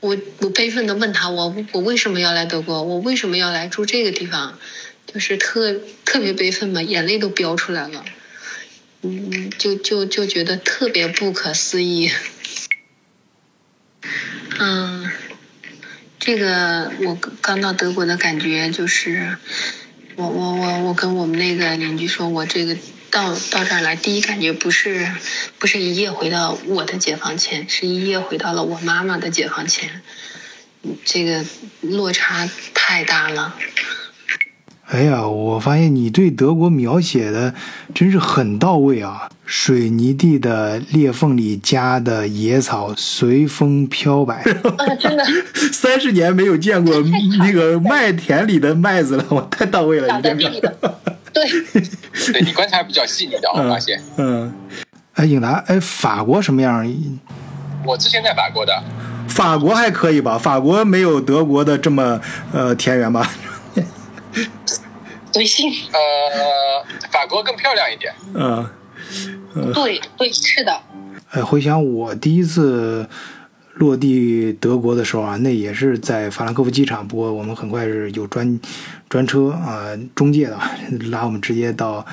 [0.00, 2.82] 我我悲愤的问他，我我为什么要来德国？
[2.82, 4.58] 我为什么要来住这个地方？
[5.06, 8.04] 就是特特别悲愤嘛，眼泪都飙出来了。
[9.02, 12.10] 嗯，就就就觉得特别不可思议。
[14.58, 15.08] 嗯，
[16.18, 19.36] 这个我刚到德国的感觉就是，
[20.16, 22.76] 我我我我跟我们那个邻居说，我这个
[23.10, 25.08] 到到这儿来，第一感觉不是
[25.60, 30.02] 不是一夜回到我的解放前，是一夜回到了我妈妈的解放前，
[31.04, 31.44] 这个
[31.82, 33.54] 落差太大了。
[34.90, 37.52] 哎呀，我发现你对德国描写的
[37.94, 39.28] 真是很到位啊！
[39.44, 44.42] 水泥地的裂缝里夹的野草随风飘摆，
[44.98, 45.24] 真的，
[45.72, 46.94] 三十年没有见过
[47.38, 50.74] 那个麦田里的麦子了，我太到位了，你这个，
[51.34, 51.44] 对，
[52.32, 54.52] 对你观察比较细腻的，我发现，嗯，
[55.14, 56.86] 哎，颖达，哎，法国什么样？
[57.84, 58.72] 我之前在法国的，
[59.28, 60.38] 法国还可以吧？
[60.38, 62.18] 法国没有德国的这么
[62.52, 63.30] 呃田园吧？
[65.38, 65.70] 随性。
[65.92, 68.12] 呃，法国更漂亮一点。
[68.34, 68.68] 嗯，
[69.72, 70.80] 对对，是的。
[71.30, 73.08] 哎，回想我第一次
[73.74, 77.06] 落地德国的时候啊，那也是在法兰克福机场。
[77.06, 78.58] 不过我们很快是有专
[79.08, 80.58] 专车啊，中介的
[81.12, 82.04] 拉我们直接到。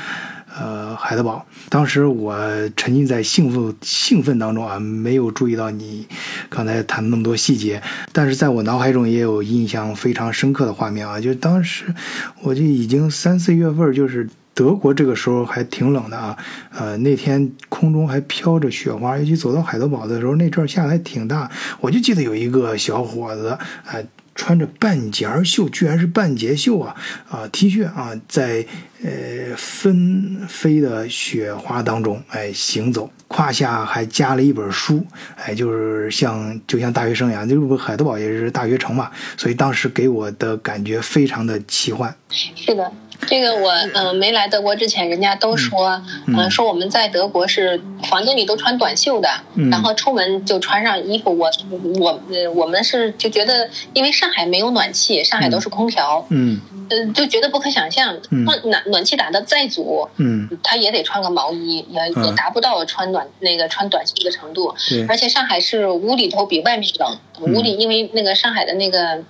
[0.57, 2.33] 呃，海德堡，当时我
[2.77, 6.07] 沉浸在兴奋兴奋当中啊，没有注意到你
[6.49, 7.81] 刚才谈那么多细节，
[8.13, 11.93] 但是在我脑海中也有印象非常深刻的画面啊，就当时
[12.41, 16.37] 我就已经三四月份，就是德国这个时候还挺冷的啊，
[16.71, 24.05] 呃，那天空中还飘着雪花，尤其走到海德堡的时候，那阵儿下的还挺大，我就记得有一个小伙子，哎。
[24.37, 26.93] 穿着半截袖，居然是半截袖啊！
[27.29, 28.65] 啊，T 恤啊，在
[29.03, 35.05] 呃纷飞的雪花当中，哎，行走，胯下还夹了一本书，
[35.35, 42.15] 哎，就是像就像大学生一样，就是海德堡也是大学城嘛，所以当时给我的感觉非常的奇幻。
[42.29, 42.91] 是的。
[43.27, 49.29] 这个我嗯没来德国之前，人家都说嗯说我们在德国是房间里都穿短袖的，
[49.71, 51.35] 然后出门就穿上衣服。
[51.35, 51.49] 我
[51.97, 52.21] 我
[52.53, 58.13] 我们是就觉得，因为上海没有暖气，上海都是空调，嗯，呃，就觉得不可想象。
[58.29, 64.73] 暖暖暖气打的再足，嗯，他也得穿个毛衣，也也达不到穿暖那个穿短袖的程度。
[65.07, 67.17] 而且上海是屋里头比外面冷，
[67.55, 69.23] 屋里因为那个上海的那个，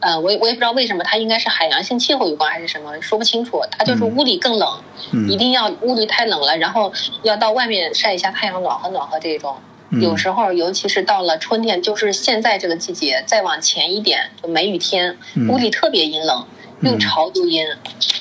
[0.00, 3.60] 呃，我我也不知道为什么，它应该是海洋性气候有关还是什么，说不清楚。
[3.70, 4.80] 它就是屋里更冷，
[5.28, 6.92] 一定要屋里太冷了，然后
[7.22, 9.56] 要到外面晒一下太阳，暖和暖和这种。
[10.00, 15.18] 有时候，尤其是到了春天，就是现在这个季节，再往前一点，就梅雨天，
[15.48, 16.46] 屋里特别阴冷，
[16.82, 17.64] 又潮读音，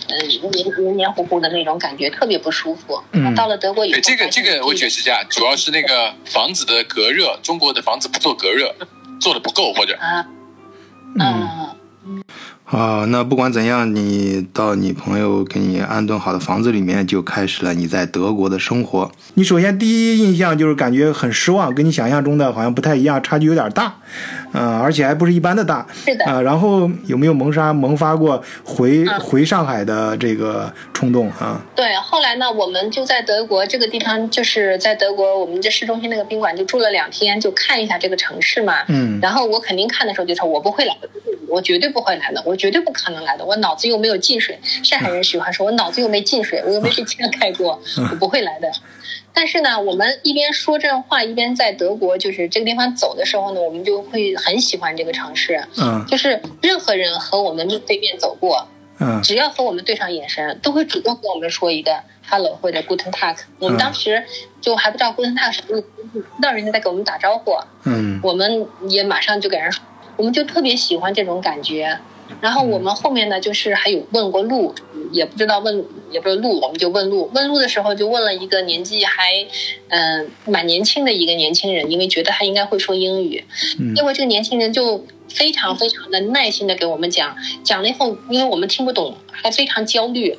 [0.09, 3.01] 嗯，黏黏黏糊糊的那种感觉，特别不舒服。
[3.13, 8.75] 嗯，到了德国以后，这个这个我觉得是这样，主要是那个房子的隔热，中国的房子不做隔热，
[9.19, 10.25] 做的不够或者啊，
[11.19, 11.48] 嗯。
[12.71, 19.12] 啊，那不管怎样，你到你朋友给你安顿好的房子里面，就开始了你在德国的生活。
[19.34, 23.95] 你首先第一印象就是感觉很失望，跟你想象中的好像不太一样，差距有点大。
[24.51, 26.41] 嗯，而且还不是一般的大，是的啊。
[26.41, 31.60] 然后有没有萌杀萌发过回回上海的这个冲动啊？
[31.75, 38.75] 对，后来呢，我们就在德国这个地方，就是在德国，我们这市中心那个宾馆就住了两天，就看一下这个城市嘛。
[38.89, 39.19] 嗯。
[39.19, 41.08] 然后我肯定看的时候就说，我不会来的，
[41.47, 44.59] 我绝对不会来的，我绝对不可能来的，我脑子又没有进水。
[44.83, 48.71] 上海人喜欢说，我脑子又没进水，我又没被枪开过，我不会来的。
[49.33, 55.63] 但是呢，我们一边说这话，一边在德国，就是这个地方走的时候呢，我们就会很喜欢这个城市。
[55.77, 58.67] 嗯，就是任何人和我们面对面走过，
[58.99, 63.37] 嗯，只要和我们对上眼神，都会主动跟我们说一个 hello 或者 guten tag。
[63.59, 64.23] 我们当时
[64.59, 65.79] 就还不知道 guten tag 什么
[66.11, 67.55] 不知道人家在给我们打招呼。
[67.85, 69.71] 嗯，我们也马上就给人，
[70.17, 71.97] 我们就特别喜欢这种感觉。
[72.41, 74.73] 然后我们后面呢，就是还有问过路，
[75.11, 77.29] 也不知道问也不知道路，我们就问路。
[77.33, 79.45] 问路的时候就问了一个年纪还，
[79.89, 83.43] 嗯，蛮年轻的一个年轻人，因为觉得他应该会说英语。
[83.79, 83.95] 嗯。
[83.95, 90.37] 结果这个年轻人就非常非常的耐心的给我们讲，讲了以后，因为我们听不懂，还非常焦虑，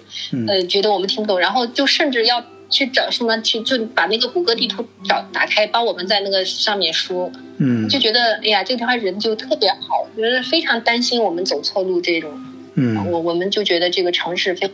[0.48, 2.44] 呃，觉得我们听不懂，然后就甚至要。
[2.70, 12.30] 去找什么去就把那个谷歌地图找打开，帮我们在那个上面输，嗯，就觉得哎呀，这个地方人就特别好，觉得非常担心我们走错路这种，
[12.76, 14.70] 嗯，我我们就觉得这个城市非。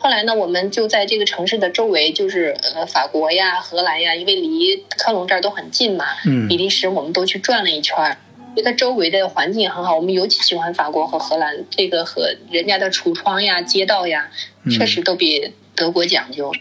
[0.00, 8.18] 后来呢，我们就在这个城市的周围，就是呃法国呀、荷兰呀，因为离科隆这儿都很近嘛，嗯，比利时我们都去转了一圈儿，
[8.54, 9.96] 觉得周围的环境也很好。
[9.96, 14.30] 我们尤其喜欢法国和荷兰，这个和人家的橱窗呀、街道呀，
[14.70, 15.52] 确实都比。
[15.78, 16.52] 德国讲究，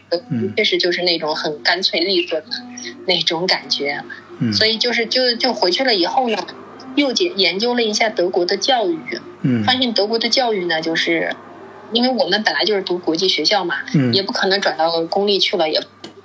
[0.55, 2.45] 确实就是那种很干脆利索的
[3.07, 3.99] 那种感觉，
[4.53, 6.37] 所以就是就就回去了以后呢，
[6.95, 8.99] 又研研究了一下德国的教育，
[9.65, 11.35] 发现德国的教育呢，就是
[11.91, 13.77] 因为我们本来就是读国际学校嘛，
[14.13, 15.81] 也不可能转到公立去了，也。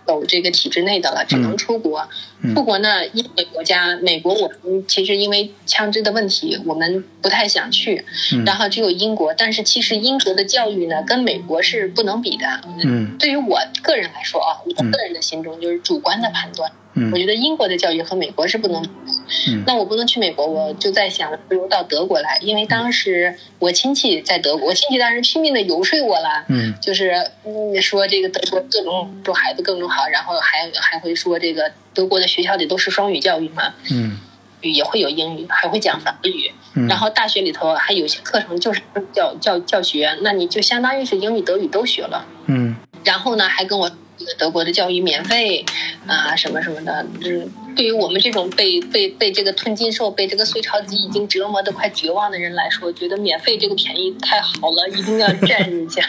[0.07, 2.09] 走这个体制内的了，只能出国。
[2.55, 8.05] 出国呢，英美国家，美国我们其实因为枪支的问题，我们不太想去。
[8.45, 12.47] 然后只有英国，但是其实英国的教育呢，跟美国是不能比的。
[12.85, 16.71] 嗯，对于我个人来说啊，我个人的心中就是主观的判断。
[17.11, 18.85] 我觉得英国的教育和美国是不能，
[19.67, 27.13] 那我不能去美国，我就在想，不如到德国来，因为当时我亲戚在德国，我亲戚当时拼命的游说我了，嗯，就是
[27.47, 34.19] 嗯说这个德国各种说孩子各种好，然后还还会说这个德国的学校里都是双语教育嘛，嗯，
[34.61, 36.53] 也会有英语，还会讲法语，
[36.89, 38.83] 然后大学里头还有些课程就是
[39.15, 43.91] 教教教学，那你就相当于是英语德语都学了，嗯，然后呢还跟我。
[44.39, 45.65] 德国的教育免费
[46.07, 56.03] 啊，什么什么的，嗯，对于我们这种被被被这个吞金兽、被这个隋朝鸡已经折磨的快绝望的人来说，觉得免费这个便宜太好了，一定要占人家。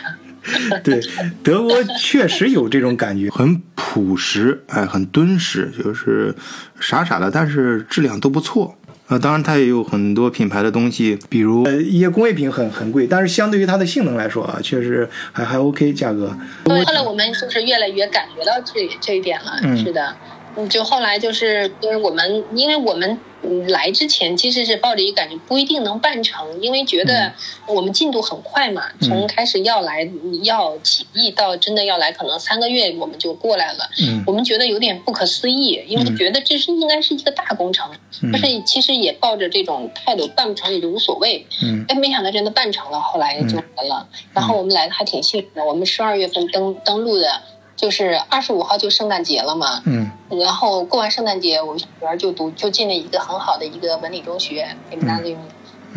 [0.83, 0.99] 对，
[1.41, 6.35] 德国确实有这种感觉，很朴实，哎，很敦实，就是
[6.81, 8.75] 傻傻的，但是质量都不错。
[9.13, 16.35] 啊，当然它也有很多品牌的东西，比如呃一些工业品很很贵，但是相对于它的性能来说啊，确实还还 OK 价格。
[16.63, 20.15] 对，后来我们就是越来越感觉到这这一点了，是的。
[20.55, 23.19] 嗯，就后来就是就是我们，因为我们。
[23.67, 27.31] 来之前其实是抱着一个感觉，不一定能办成，因为觉得
[27.67, 30.09] 我们进度很快嘛，从开始要来
[30.43, 33.89] 要起义到真的要来，可能三个月我们就过来了。
[34.25, 37.89] 我们觉得有点不可思议，因为觉得这是应该是一个大工程，
[38.31, 41.45] 但是其实也抱着这种态度，办不成也就无所谓。
[41.87, 44.07] 哎，没想到真的办成了，后来就来了。
[44.33, 47.41] 然后我们来的还挺幸运的，我们十二月份登登陆的。
[47.75, 55.35] 就是二十五号就圣诞节了嘛，嗯，然后过完圣诞节，我女儿就读就进了一个很好的一个文理中学，给们家里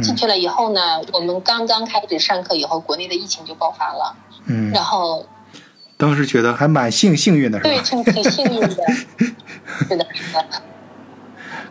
[0.03, 5.27] 进去了以后呢，我们刚刚开始上课以后，国内的疫情就爆发了，嗯，然后
[5.97, 8.85] 当时觉得还蛮幸幸运的，对，挺挺幸运的，
[9.89, 10.45] 是的，是的。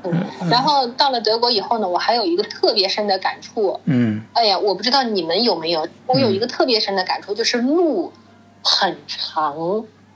[0.03, 3.79] 嗯，然后到了德国以后呢，我还有一个特别深的感触。
[3.85, 8.13] 嗯，哎呀，我不知道你们有没有，我有一个特别深的感触，就是路
[8.63, 9.55] 很长。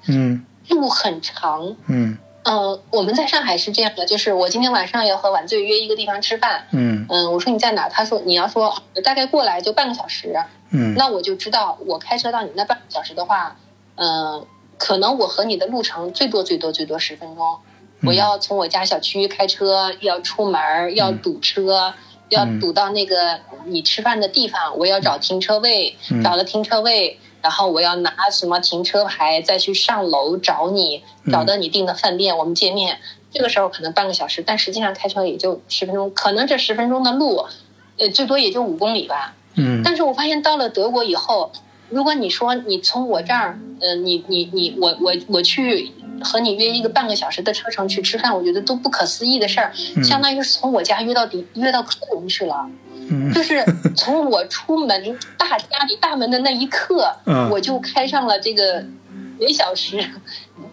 [0.10, 1.76] 嗯，路很长。
[1.88, 2.17] 嗯。
[2.43, 6.65] 嗯，我们在上海是这样的，就是我今天晚上要和晚醉约一个地方吃饭。
[6.72, 7.89] 嗯嗯，我说你在哪？
[7.89, 10.34] 他说你要说大概过来就半个小时。
[10.72, 13.58] 嗯，那我就知道我开车到你那半个小时的话，
[13.95, 17.60] 嗯，可能我和你的路程最多最多最多十分钟。
[18.04, 21.93] 我要从我家小区开车，要出门要堵车，
[22.30, 27.19] 要堵到那个你吃饭的地方，我要找停车位，找了停车位。
[27.41, 32.99] 然后我要拿什么停车牌，再去上楼找你，找到你订的饭店，我们见面。
[33.32, 36.12] 这个时候可能半个小时，但实际上开车也就十分钟。
[36.13, 37.45] 可能这十分钟的路，
[37.97, 39.36] 呃，最多也就五公里吧。
[39.56, 39.82] 嗯。
[39.84, 41.52] 但是我发现到了德国以后，
[41.89, 45.91] 如果你说你从我这儿，呃，你你你我我我去
[46.23, 49.71] 和你约一个半个小时的车程去吃饭，我觉得都不可思议的事儿。
[50.04, 52.69] 相当于是从我家约到底约到科隆去了。
[53.34, 53.63] 就是
[53.95, 57.15] 从我出门大家里大门的那一刻，
[57.50, 58.84] 我就开上了这个
[59.39, 60.04] 每小时。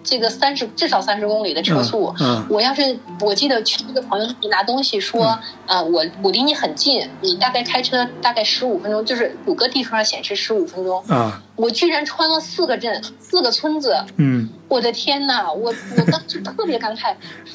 [0.02, 2.14] 这个三十至少三十公里的车速，
[2.48, 17.14] 我要是我记得去一个朋友那里拿东西，说，呃，我我离你很近，你大概开车大概十五分钟，就是谷歌地图上显示十五分钟，啊，我居然穿了四个镇，四个村子，嗯，我的天呐，我我当时特别感慨，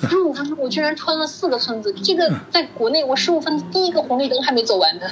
[0.10, 5.08] 十五分钟我居然穿了四个村子，这个在国内我十五分第一个红绿灯还没走完呢，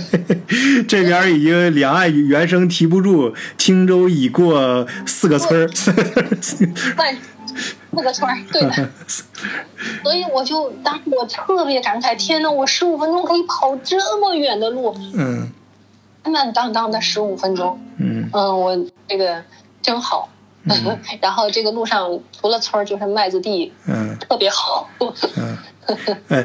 [0.88, 5.68] 这边已经两岸猿声啼不住，轻舟已过四个村儿。
[6.96, 7.16] 万
[7.56, 8.88] 四个村儿，对的，
[10.02, 15.50] 所以我就当时我特别感慨，天呐，我十五分钟可以跑这么远的路，嗯，
[16.24, 18.28] 满满当当的十五分钟，嗯。
[18.32, 19.42] 嗯，我这个
[19.82, 20.28] 真好，
[21.20, 24.88] 然后这个路上除了村儿就是麦子地，嗯，特别好，
[25.36, 25.58] 嗯，
[26.28, 26.44] 哎，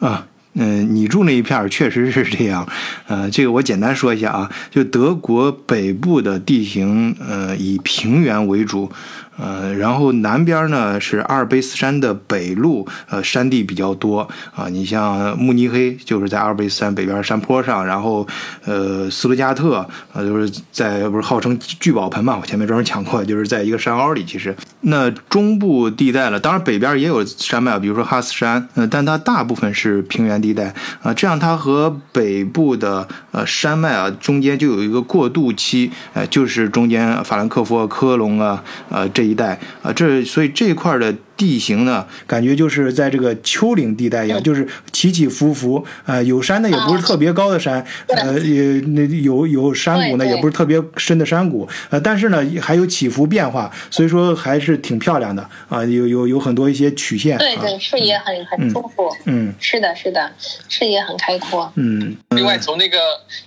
[0.00, 0.26] 啊。
[0.60, 2.66] 嗯，你住那一片确实是这样，
[3.06, 8.90] 呃，这个我简单说一下啊，就德国北部的地形，呃，以平原为主。
[9.38, 14.68] 呃，然后南边呢是阿尔卑斯山的北麓，呃，山地比较多啊。
[14.68, 18.26] 你像慕尼黑就是在阿尔卑斯山北边山坡上，然后
[18.64, 22.36] 呃，斯图加特呃，就是在不是号称聚宝盆嘛？
[22.40, 24.24] 我前面专门讲过，就是在一个山凹里。
[24.24, 31.14] 其实那中部地带了，当然北边也有山脉，比如说哈斯山，呃，但它大部分是平原地带啊。
[31.14, 39.27] 这样它和北部的呃山脉啊中间就有一个过渡期，呃，就是中间法兰克福、科隆啊，呃这。
[39.28, 60.32] 一代啊，这所以这一块的地形呢，感觉就是在这个丘陵地带一样，就是起起伏伏啊，有山的也不是特别高的山，呃，也那有有山谷呢，也不是特别深的山谷，呃，但是呢还有起伏变化，所以说还是挺漂亮的啊，有有有很多一些曲线，对对，视野很很丰富，嗯，是的，是的，
[60.68, 62.16] 视野很开阔，嗯。
[62.30, 62.98] 另外从那个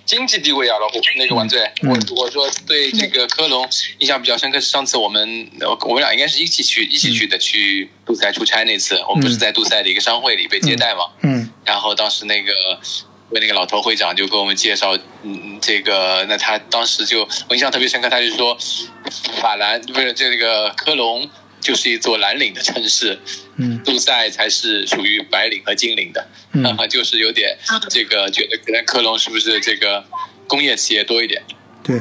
[0.05, 3.67] 经济地位啊，老虎那个王队，我我说对这个科隆
[3.99, 5.21] 印象比较深刻是上次我们。
[5.87, 11.05] 我们俩应该是一起去一起去的，去杜塞出差那次，我们不是在杜塞的一个商会里被接待嘛？
[11.21, 11.49] 嗯。
[11.65, 12.51] 然后当时那个
[13.29, 18.57] 为那个老头会长就给我们介绍，嗯，这个那他当时就我印象特别深刻，他就说
[19.39, 23.19] 法兰不是这个科隆就是一座蓝领的城市，
[23.57, 27.57] 嗯，杜塞才是属于白领和金领的，嗯， 就是有点
[27.89, 30.03] 这个觉得可能科隆是不是这个
[30.47, 31.41] 工业企业多一点？
[31.83, 31.99] 对，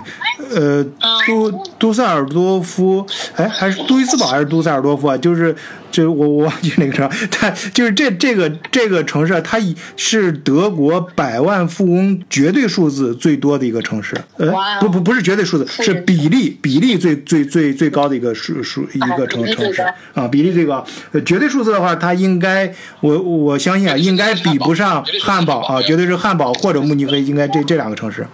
[0.54, 0.84] 呃，
[1.26, 5.16] 都都塞尔多夫，哎，还是杜伊斯堡还是杜塞尔多夫啊？
[5.16, 5.54] 就是，
[5.90, 9.58] 就我我忘记那个城，它就是这这个这个城市，它
[9.96, 14.14] 是德国百万富翁绝对数字最多的一个城市。
[14.36, 20.84] 呃，不不不是绝对数字，是比例比例最最最最高的一个数数一个城城市啊，比例最高。
[21.24, 28.26] 绝对数字的话，它应该我我相信啊，应该比不上汉堡啊，绝对是汉堡或者慕尼黑，应该这这两个城市。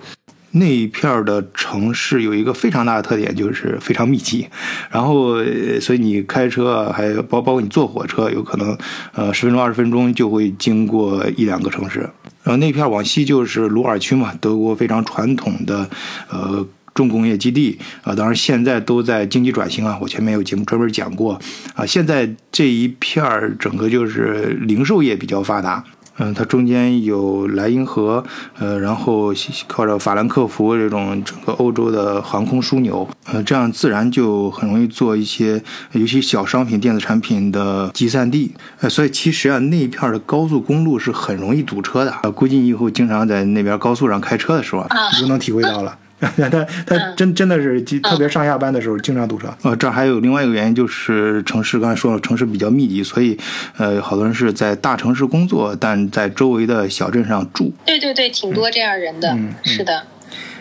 [0.58, 4.46] 那一片的城市有一个非常大的特点，就是非常密集。
[4.90, 5.36] 然后，
[5.80, 8.76] 所以你开车，还有包包括你坐火车，有可能，
[9.12, 12.00] 呃，十分钟、二十分钟就会经过一两个城市。
[12.42, 15.88] 然后那片往西就是鲁尔区嘛，德国非常传统的，
[16.30, 18.14] 呃，重工业基地啊。
[18.14, 21.38] 当然现在都在经济转型啊，我前面有节目专门讲过
[21.74, 21.84] 啊。
[21.84, 25.84] 现在这一片儿整个就是零售业比较发达。
[26.18, 28.24] 嗯，它中间有莱茵河，
[28.58, 29.32] 呃，然后
[29.66, 38.54] 靠着法兰克福这种整个欧洲的航空枢纽，呃，这样自然就很容易做一些，尤其小商品、电子产品的集散地。
[38.80, 42.14] 呃，所以其实啊，那一片的高速公路是很容易堵车的。
[42.22, 45.96] 呃，估计你以后经常在那边高速上开车的时候，你就能体会到了。
[46.20, 49.54] 他他真真的是特别上下班的时候经常堵车。
[49.62, 53.38] 呃，这还有另外一个原因，就是城市刚才说了，城市比较密集，所以
[53.76, 57.72] 呃，好多人是在大城市工作，但在周围的小镇上住。
[57.84, 60.06] 对对对，挺多这样人的，是的。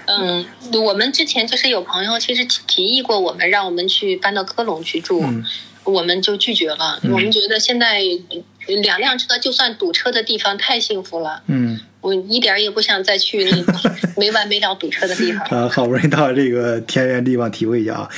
[0.07, 0.45] 嗯，
[0.83, 5.23] 我们之前就是有朋友其实提议过我们，让我们去搬到科隆去住，
[5.83, 6.99] 我们就拒绝了。
[7.03, 8.01] 我们觉得现在
[8.67, 11.41] 两辆车就算堵车的地方太幸福了。
[11.47, 11.79] 嗯。
[12.01, 13.65] 我一点也不想再去那
[14.15, 15.67] 没完没了堵车的地方啊！
[15.67, 18.09] 好不容易到这个田园地方体会一下啊。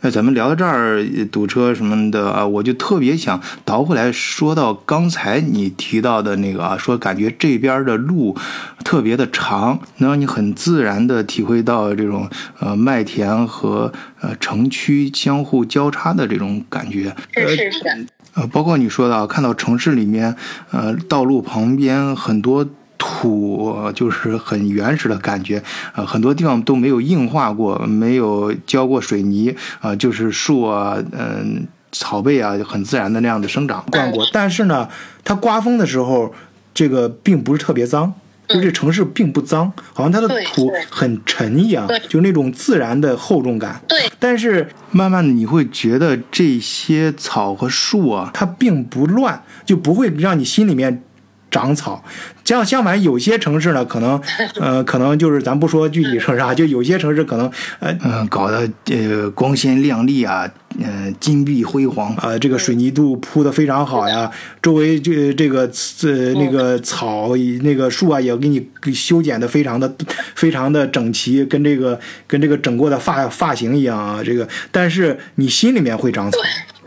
[0.00, 8.34] 那咱们聊到这儿，堵车什么的啊，我就特别想倒回来说到刚才你提到的那个啊，说感觉这边的路
[8.82, 17.14] 特别的长，能让你很自然的体会到这种呃麦田和呃城区相互交叉的这种感觉。
[17.34, 18.06] 是是是。
[18.34, 20.36] 呃，包括你说的看到城市里面
[20.70, 22.66] 呃道路旁边很多。
[22.96, 25.62] 土就是很原始的感觉，
[25.94, 33.84] 呃，很多地方都没有硬化过，没有浇过水泥，啊，就是树啊，嗯，草被啊，很自然的那样的生长。
[33.90, 34.88] 灌过，但是呢，
[35.22, 36.32] 它刮风的时候，
[36.72, 38.14] 这个并不是特别脏，
[38.48, 43.80] 就这城市并不脏，好像它的土很沉一样，就那种自然的厚重感。
[43.88, 43.98] 对。
[44.18, 51.02] 但是慢慢的你会觉得这些草和树啊，它并不乱，就不会让你心里面。
[51.50, 52.02] 长草，
[52.44, 54.20] 相相反，有些城市呢，可能，
[54.60, 64.30] 呃，可能就是咱不说具体城市啊，就有些城市可能，呃，嗯，搞得呃光鲜亮丽啊，嗯，金碧辉煌啊，这个水泥路铺的非常好呀，
[64.60, 65.62] 周围这这个
[66.02, 69.92] 呃那个草那个树啊，也给你修剪的非常的
[70.34, 76.38] 非常的整齐，跟这个跟这个整过的发发型一样啊，这个，但是你心里面会长草。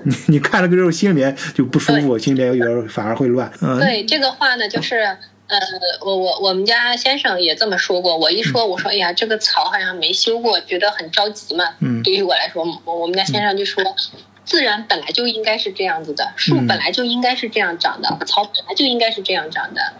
[0.04, 3.52] 你你看了之后心里面就不舒服，心里面有点反而会乱。
[3.62, 4.96] 嗯，对这个话呢，就是
[5.48, 5.58] 呃，
[6.02, 8.18] 我我我们家先生也这么说过。
[8.18, 11.76] 我一说，我说哎呀，这个草好像没修过，觉得很着急嘛。
[11.80, 13.84] 嗯，对于我来说，我们家先生就说，
[14.44, 19.94] 自然本来就应该是这样子的，树本来就应该是这样长的，草本来就应该是这样长的。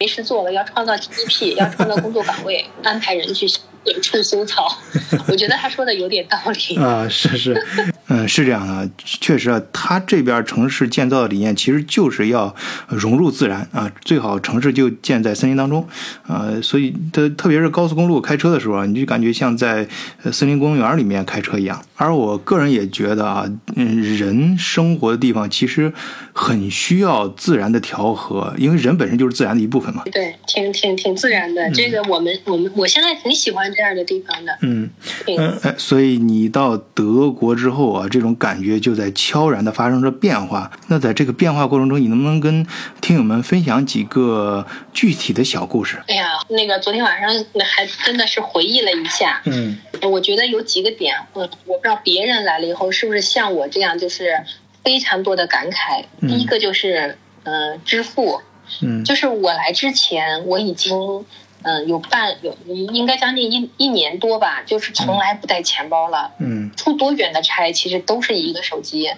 [0.00, 3.46] 没事做了，要创造 GDP， 要创造工作岗位，安排人去
[3.84, 4.78] 远处修草。
[5.26, 7.66] 我觉得他说的有点道理啊，是是。
[8.10, 12.54] 嗯，是这样的，确实啊，他这边城市建造的理念其实就是要
[12.86, 15.86] 融入自然啊，最好城市就建在森林当中，
[16.26, 19.86] 呃，所以它特别是高速公路开车的时候啊，你就感觉像在
[20.32, 21.84] 森林公园里面开车一样。
[21.96, 23.44] 而我个人也觉得啊，
[23.76, 25.92] 嗯，人生活的地方其实
[26.38, 30.04] 很需要自然的调和，因为人本身就是自然的一部分嘛。
[30.12, 34.56] 对，挺挺挺自然的，这个我们我们我现在挺喜欢这样的地方的。
[34.62, 34.88] 嗯
[35.26, 37.88] 嗯，哎，所以你到德国之后。
[37.88, 40.70] 啊，这种感觉就在悄然的发生着变化。
[40.88, 42.66] 那在这个变化过程中，你能不能跟
[43.00, 45.96] 听友们分享几个具体的小故事？
[46.06, 47.30] 哎呀，那个昨天晚上
[47.64, 49.40] 还真的是回忆了一下。
[49.46, 54.38] 嗯，我觉得有几个点，我，我不知道别人来了以后是不是像我这样，就是
[54.82, 56.04] 非常多的感慨。
[56.20, 58.40] 第一个就是，嗯，支付，
[58.82, 61.24] 嗯，就是我来之前我已经。
[61.62, 66.30] 嗯，有半有应该将近一一年多吧，就是从来不带钱包了。
[66.38, 69.10] 嗯，出多远的差，其实都是一个手机。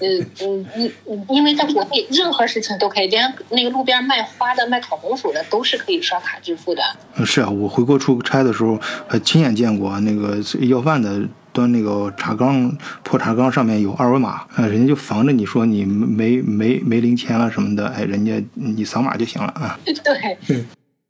[0.00, 0.92] 嗯嗯，因
[1.28, 6.82] 因为在国内任何事情都可以，连那个路边卖花的、卖烤红薯的都是可以刷卡支付的。
[7.24, 8.76] 是啊，我回国出差的时候，
[9.06, 11.20] 还亲眼见过那个要饭的
[11.56, 12.70] 端那个茶缸
[13.02, 19.78] 破茶缸上面有二维码，呃，人家就防着你说你没没没零钱了什么的，哎，人家你扫码就行了啊。
[20.04, 20.64] 对。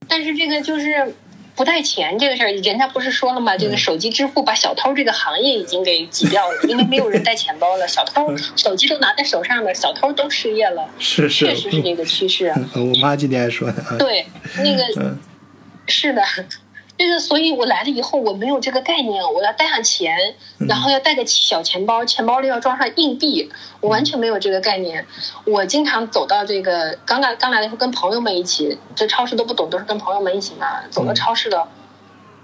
[0.06, 1.12] 但是这个就是
[1.56, 3.56] 不带钱这个事儿，人家不是说了吗？
[3.56, 10.88] 这个手机支付把小偷这个行业已经给挤掉了，因为没有人带钱包了，小偷 手机都拿在手上了，小偷都失业了。
[11.00, 12.54] 是是，确实是这个趋势。
[12.76, 13.82] 我妈今天还说呢。
[13.98, 14.24] 对，
[14.58, 15.16] 那个
[15.88, 16.22] 是的。
[16.98, 20.16] 这个，所以我来了以后，我没有这个概念，我要带上钱，
[20.66, 25.06] 然后要带个小钱包，钱包里要装上硬币，我完全没有这个概念。
[25.44, 30.66] 我经常走到这个刚来刚来的时候，跟朋友们一起，这超市都不懂，都是跟朋友们一起嘛。
[30.90, 31.68] 走到超市的，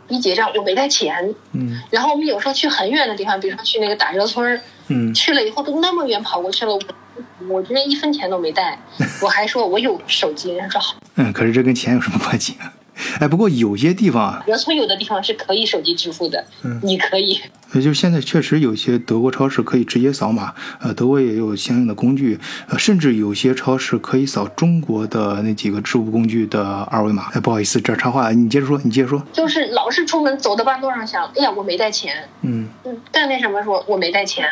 [0.09, 6.79] 一结账我没带钱，嗯，然后我们有时候去很远的地方，比如说去那个打折村嗯，去了以后都那么远跑过去了，
[7.49, 8.79] 我这边一分钱都没带，
[9.23, 12.59] 我还说我有手机，人家说好，嗯，可是这跟钱有什么关系？
[13.21, 17.41] 哎，不过有些地方啊，德村有的地方是可以手机支付的，嗯，你可以。
[17.75, 22.39] 也就是现在确实有些德国超市可以直接扫码，呃，德国也有相应的工具，
[22.69, 27.31] 呃，甚至有些超市可以扫中国的那几个支付工具的二维码。
[27.33, 29.23] 哎，不好意思，这插话，你接着说，你接着说。
[29.33, 34.47] 就是老是出门走到半路上想，哎呀，我没带钱，嗯嗯，干那什么说我没带钱，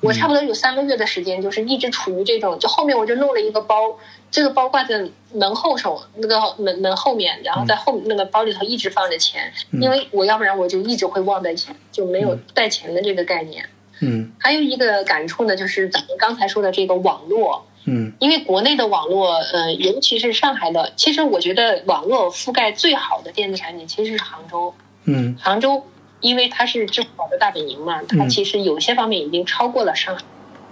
[0.00, 3.96] 我差不多有三个月的时间，就是一直处于这种，就后面我就弄了一个包，
[4.30, 13.64] 这个包挂在门后手那个门门后面，然后在后那个包里头一直放着钱，因为我要不然我就一直会忘带钱，就没有带钱的这个概念。
[14.00, 17.64] 嗯，还有一个感触呢，就是咱们刚才说的这个网络。
[17.88, 24.74] 嗯，因为国内的网络，呃，尤其是上海的，其实我觉得网络覆盖最好的电子产品其实是杭州。
[25.04, 25.86] 嗯，杭州，
[26.20, 30.22] 因为它是支付宝的大本营嘛，它其实有些方面已经超过了上海。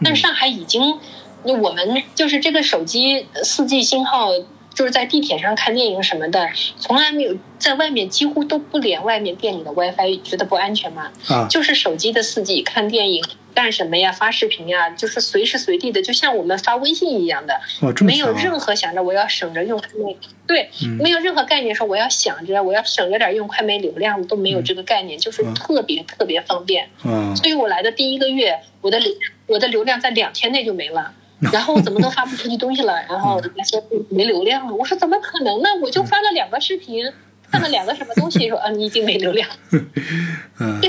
[0.03, 0.99] 但上海已经，
[1.45, 4.31] 我们就是这个手机四 G 信号。
[4.75, 11.11] 就是在地铁上看电影什么的，从来没有在外面几乎都不连外面店里的 WiFi，觉得不安全嘛？
[11.29, 17.61] 啊，就是手机的四 G 看电影、干什么呀、发视频呀，就是随时随地的，就像我们发微信一样的，
[18.05, 20.17] 没有任何想着我要省着用快媒，
[20.47, 20.69] 对，
[20.99, 26.89] 没有任何概念说我要想着我要省着点用快没流量，都没有这个概念，就是特别特别方便。
[27.05, 29.13] 嗯，所以我来的第一个月，我的流
[29.47, 31.13] 我的流量在两天内就没了。
[31.53, 32.95] 然后我怎么都发不出去东西了？
[33.09, 34.75] 然后人家说没流量了。
[34.75, 35.69] 我说怎么可能呢？
[35.83, 37.05] 我就发了两个视频，
[37.51, 39.49] 看了两个什么东西，说啊你已经没流量。
[40.61, 40.81] 嗯，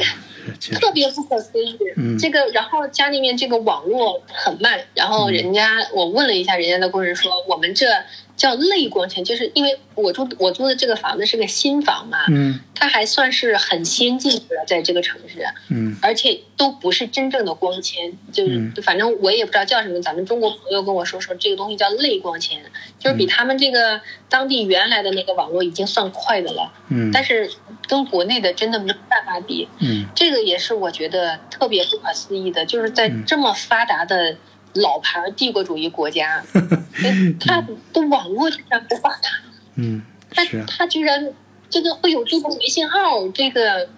[0.73, 1.77] 特别不可思议。
[1.97, 7.87] 嗯，这个然后家里面这个网络很慢，然后人家我问了一下人家的工人说我们这。
[8.35, 22.61] 叫类光纤，就是因为我住我租的这个房子是个新房嘛，嗯，它还算是很先进的，在这个城市，嗯，而且都不是真正的光纤，就是反正我也不知道叫什么，咱们中国朋友跟我说说这个东西叫类光纤，
[22.99, 27.49] 就是比他们这个当地原来的那个网络已经算快的了，嗯，但是
[27.87, 34.35] 跟国内的真的没办法比，嗯，这个也是我觉得特别不可思议的，就是在这么发达的。
[34.75, 36.43] 老牌帝国主义国家，
[37.39, 39.29] 他的网络居然不发达，
[39.75, 40.01] 嗯，
[40.31, 41.33] 他他居然
[41.69, 43.89] 这个会有这个没信号，这个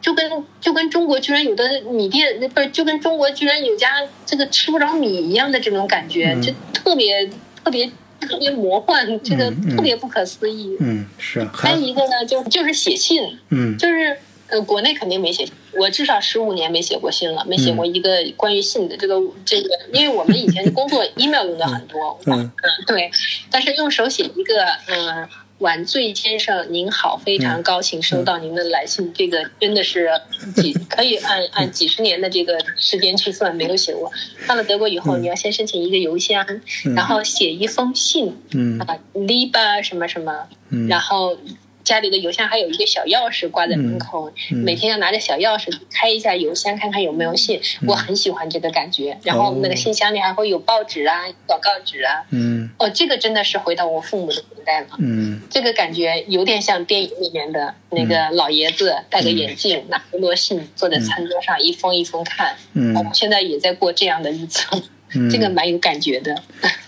[0.00, 3.88] 就跟就跟中国居然有的米店，不是就跟中国居然有家
[4.26, 7.26] 这个吃不着米一样的这种感觉，就特别
[7.62, 10.76] 特别特别魔幻，这个特别不可思议。
[10.80, 11.44] 嗯，是。
[11.52, 14.16] 还有一个呢，就就是写信，嗯，就是。
[14.48, 19.14] 呃，国内肯定没写，我至少十五年没写过信了，没写过一个关于信的这个
[19.44, 22.52] 这个，因为我们以前工作 email 用的很多，嗯嗯。
[22.86, 23.10] 对，
[23.50, 25.26] 但是用手写一个，嗯，
[25.58, 30.10] 晚醉先生您好，非常高兴收到您的来信，这个真的是
[30.54, 34.12] 几可以按 按几十年的这个时间去算，没有写过。
[34.46, 36.46] 到了德国以后，你要先申请一个邮箱，
[36.94, 38.78] 然后写一封信，嗯。
[38.80, 40.46] 啊，liba 什么什么，
[40.88, 41.38] 然后。
[41.84, 47.60] 家里的邮箱还有一个小钥匙挂在门口，每天要拿着小钥匙开一下邮箱，看看有没有信。
[47.86, 49.16] 我很喜欢这个感觉。
[49.22, 52.24] 然后那个信箱里还会有报纸啊、广告纸啊。
[52.30, 54.86] 嗯，哦，这个真的是回到我父母的年代了。
[54.98, 62.56] 嗯，这个感觉有点像电影里面的那个老爷子，戴个眼镜，拿一摞信，坐在餐桌上一封一封看。
[62.72, 64.64] 嗯，我们现在也在过这样的日子，
[65.30, 66.34] 这个蛮有感觉的。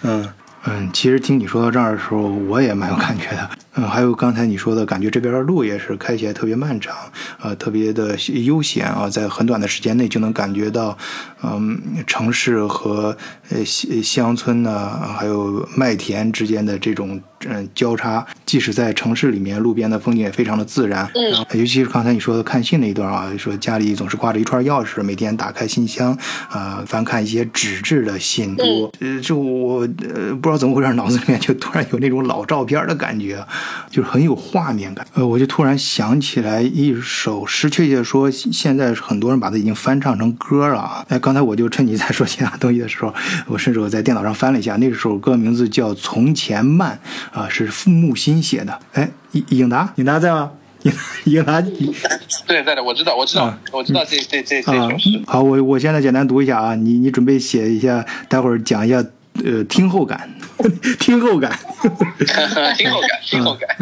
[0.02, 0.32] 嗯
[0.66, 2.16] 嗯，其实听你说到这儿的时候，
[2.48, 3.50] 我也蛮有感觉的。
[3.76, 6.94] 嗯，还有刚才你说的感觉，这边的路也是开起来特别漫长，
[7.40, 10.96] 呃，特别的悠闲啊，在很短的时间内就能感觉到，
[11.42, 13.16] 嗯，城市和
[13.50, 18.26] 呃乡乡村呢，还有麦田之间的这种嗯交叉。
[18.46, 21.06] 即使在城市里面，路边的风景也非常的自然。
[21.14, 26.16] 嗯，尤其是刚才你说的看信那一段啊，说家里总是挂着一串钥匙，每天打开信箱，
[26.48, 28.56] 啊，翻看一些纸质的信，
[29.22, 33.44] 就我呃不知道怎么回事，脑子里面就突然有那种老照片的感觉。
[33.90, 41.04] 就是很有画面感，呃，我就突然想起来一首诗，确切说，现在很多人把它已经翻唱成歌了啊。
[41.08, 43.14] 哎，刚才我就趁你在说其他东西的时候，
[43.46, 46.98] 我甚至我在电脑上翻了一下，那首歌名字叫《从前慢》，
[47.38, 48.78] 啊，是木心写的。
[48.92, 50.50] 哎，应应达，应达在吗？
[50.82, 50.92] 应
[51.24, 51.60] 应达，
[52.46, 55.20] 对，在的，我知道，我知道，我知道这这这这首诗。
[55.26, 59.04] 好，我我现在简单读一下啊，你你准备写一下，待会儿讲一下。
[59.44, 60.28] 呃，听后感，
[60.98, 61.56] 听后感，
[62.76, 63.76] 听后感，听后感。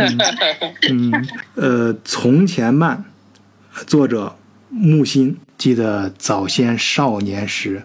[0.90, 3.04] 嗯，呃，从前慢，
[3.86, 4.36] 作者
[4.68, 5.38] 木心。
[5.56, 7.84] 记得早先少年时，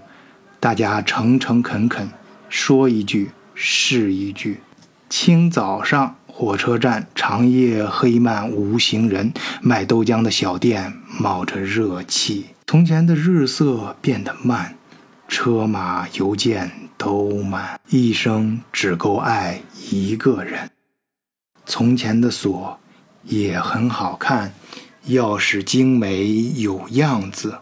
[0.59, 2.09] 大家诚诚恳恳，
[2.49, 4.59] 说一句是一句。
[5.07, 12.47] 清早上火车站，长夜黑漫无行人，卖豆浆的小店冒着热气。
[12.67, 14.75] 从前的日色变得慢，
[15.27, 16.71] 车马邮件。
[16.99, 20.69] 都满，一生只够爱一个人。
[21.65, 22.77] 从前的锁
[23.23, 24.53] 也很好看，
[25.07, 27.57] 钥匙精美有样子，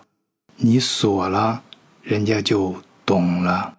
[0.56, 1.62] 你锁了，
[2.02, 3.78] 人家就懂了。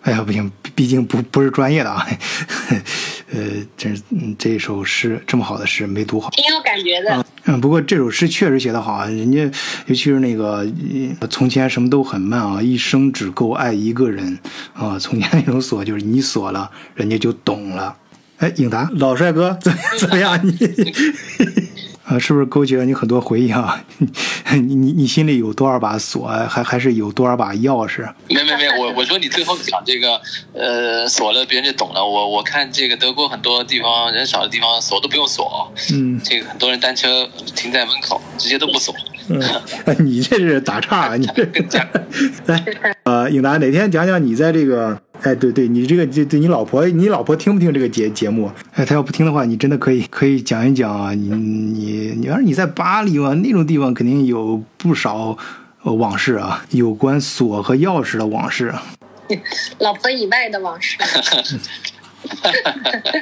[0.00, 2.06] 哎呀，不行，毕竟不不是专业的啊。
[3.34, 3.40] 呃，
[3.76, 3.90] 这
[4.38, 7.26] 这首诗这么好的诗没读好，挺有感觉的。
[7.46, 9.42] 嗯，不过这首诗确实写得好啊，人家
[9.86, 10.64] 尤其是那个
[11.28, 14.38] 从前什么都很慢啊，一生只够爱一个人
[14.72, 14.96] 啊。
[14.98, 17.96] 从前那种锁就是你锁了，人家就懂了。
[18.38, 20.40] 哎，颖达老帅哥怎 怎么样？
[20.46, 20.52] 你？
[22.04, 23.82] 啊，是不是勾起了你很多回忆啊？
[24.52, 26.28] 你你你心里有多少把锁？
[26.48, 28.06] 还还是有多少把钥匙？
[28.28, 30.20] 没没没，我我说你最后讲这个，
[30.52, 32.04] 呃，锁了别人就懂了。
[32.04, 37.26] 我我看这个德国很多地方人少的地方锁都不用锁，嗯，这个很多人单车
[37.56, 38.94] 停在门口直接都不锁。
[38.94, 39.13] 嗯，
[39.98, 41.16] 你这是打岔啊！
[41.16, 41.44] 你这
[42.46, 42.64] 来，
[43.04, 45.00] 呃，颖达哪天讲讲你在这个。
[45.22, 48.50] 哎，对对，你这个对对你老婆，你老婆听不听这个节节目？
[48.74, 51.14] 哎，她要不听的话，你真的可以可以讲一讲啊。
[51.14, 55.34] 你你你要是你在巴黎嘛，那种地方肯定有不少
[55.84, 58.74] 往事啊，有关锁和钥匙的往事。
[59.78, 60.98] 老婆以外的往事。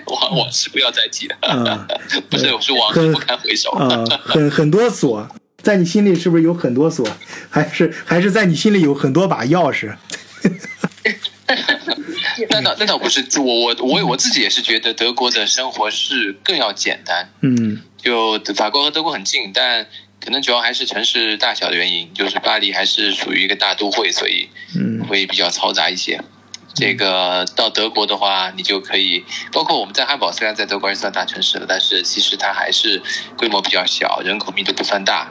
[0.06, 1.36] 往往事不要再提了。
[1.42, 1.86] 嗯，
[2.28, 3.70] 不是，我是往事不堪回首。
[3.78, 5.28] 嗯，很很多锁，
[5.62, 7.06] 在你心里是不是有很多锁？
[7.48, 9.94] 还是还是在你心里有很多把钥匙？
[12.48, 17.28] 那倒那倒不是，我我我我自己也是觉得德国的生活是更要简单。
[17.42, 19.86] 嗯，就法国和德国很近，但
[20.24, 24.48] 可能主要还是城市大小的原因，就是巴黎还是属于一个大都会，所以
[25.08, 26.20] 会比较嘈杂一些。
[26.74, 33.02] 这个到德国的话，你就可以，包括我们在汉堡，虽然在德国也算大城市了，但是其实它还是
[33.36, 35.30] 规模比较小，人口密度不算大。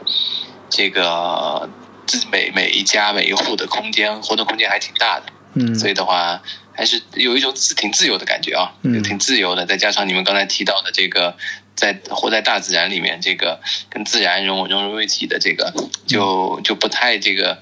[0.69, 1.69] 这个
[2.05, 5.25] 自每每一家每一户的空间活动空间还挺大的。
[5.53, 6.41] 嗯，所以的话，
[6.73, 9.65] 还是有一种自挺自由的感觉啊，嗯，挺自由的。
[9.65, 11.35] 再加上你们刚才提到的这个，
[11.75, 15.73] 在活在大自然里面，这个跟自然融融为一体的这个，
[16.07, 17.57] 就就不太这个，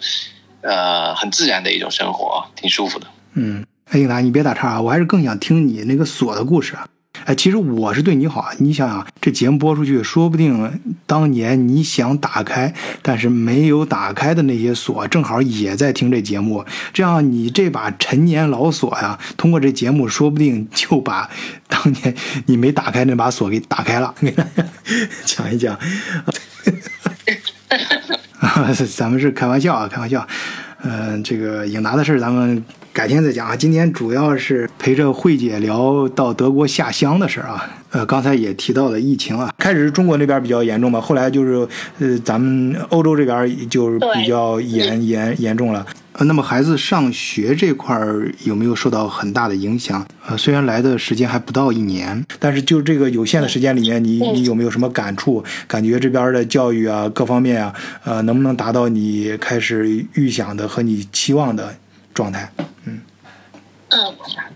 [0.62, 3.08] 呃，很自然的一种生活，挺舒服的。
[3.34, 6.76] 嗯，哎，英达，你别打岔啊，我还是更想听你那个锁的故事。
[7.26, 8.52] 哎，其实我是对你好啊。
[8.60, 12.72] 你想想，这节目播出去，说不定当年你想打开，
[13.02, 16.64] 但是没有打开的那些锁，正好也在听这节目。
[16.94, 21.28] 这样，你这把陈年老锁呀，通过这节目，说不定就把
[21.68, 22.16] 当年
[22.46, 24.14] 你没打开那把锁给打开了。
[24.22, 24.64] 给大家
[25.26, 25.78] 讲一讲，
[28.96, 30.26] 咱们是开玩笑啊，开玩笑。
[30.84, 32.64] 嗯，这个颖达的事咱们。
[33.00, 33.56] 改天再讲啊！
[33.56, 37.66] 今天主要是陪着慧姐聊到德国下乡的事儿啊。
[37.92, 41.66] 呃，刚才也提到了疫情啊，开始中国那边比较严重吧，后来就是
[42.00, 45.88] 呃，咱们欧洲这边就是比较严严严重了。
[46.12, 50.06] 呃，那么孩子上学这块儿有没有受到很大的影响？
[50.28, 55.42] 呃，虽然来的时间还不到一年，但是就这个有限的时间里面，你你有没有什么感触？
[55.70, 57.74] 感觉这边的教育啊，各方面啊，
[58.04, 61.74] 呃，能不能达到你开始预想的和你期望的
[62.14, 62.50] 状态？
[62.86, 63.02] 嗯
[63.92, 64.16] 嗯，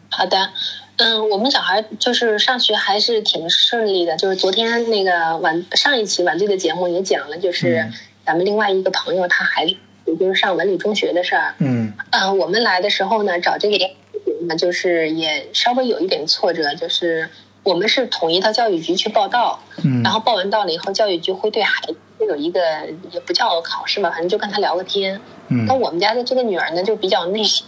[0.10, 0.50] 好的，
[0.98, 4.16] 嗯，我们小孩就是上学还是挺顺利的。
[4.16, 7.90] 就是昨天那个晚上一期晚队的节目也讲了，就是
[8.24, 9.76] 咱们另外一个朋友他孩子
[10.06, 11.56] 也就是上文理中学的事儿。
[11.58, 13.78] 嗯，啊，我们来的时候呢，找这个
[14.48, 17.28] 呢，就是也稍微有一点挫折，就是
[17.64, 22.60] 我们是统一到教育局去报到，嗯，然后报完到了以后，教育局会对孩子有一个
[23.12, 25.20] 也不叫考试吧，反正就跟他聊个天。
[25.50, 27.68] 嗯，那我们家的这个女儿呢，就比较内向。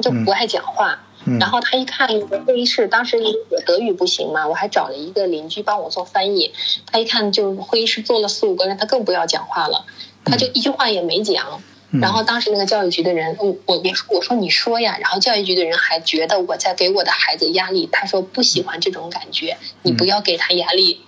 [0.00, 0.98] 就不爱讲话，
[1.38, 2.08] 然后他一看
[2.46, 3.18] 会议室，当时
[3.50, 6.52] 我德语不行嘛，我还找了一个邻居帮我做翻译。
[6.90, 9.84] 他一看就会议室坐了四五个人，他更不要讲话了，
[10.24, 11.60] 他就一句话也没讲。
[12.00, 14.96] 然后当时那个教育局的人，我我别说，我说你说呀。
[14.98, 21.00] 然后教育局的人还觉得我在给我的孩子压力，他说不喜欢这种感觉，你不要给他压力。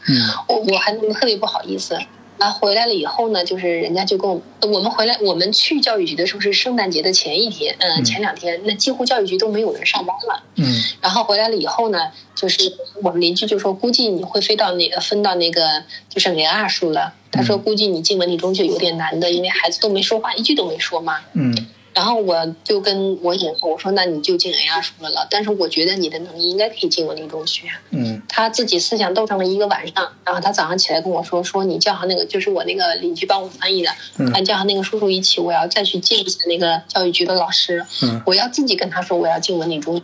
[0.48, 1.96] 我我还特别不好意思。
[2.42, 10.64] 啊，回来了以后呢，就是人家就跟我我们回来，我们去教育局的时候是圣诞节的前一天，嗯，前两天，那几乎教育局都没有人上班了，嗯，
[11.00, 12.60] 然后回来了以后呢，就是
[13.00, 21.54] 我们邻居就说，估计你会飞到那个分到那个就是零二数了，他说估计你进文理中学有点难的，因为孩子都没说话，一句都没说嘛，嗯。
[21.94, 40.02] 然后我就跟我姐说：“我说那你就进 A 二书了了，但是我觉得你的能力应该可以进文理中学。”嗯，他自己思想斗争了一个晚上，然后他早上起来跟我说：“说你叫上那个，就是我那个邻居帮我翻译的，嗯，叫上那个叔叔一起，我要再去见一下那个教育局的老师，嗯，我要自己跟他说我要进文理中学。”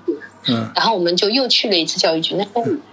[0.49, 2.35] 嗯，然后我们就又去了一次教育局。
[2.35, 2.45] 那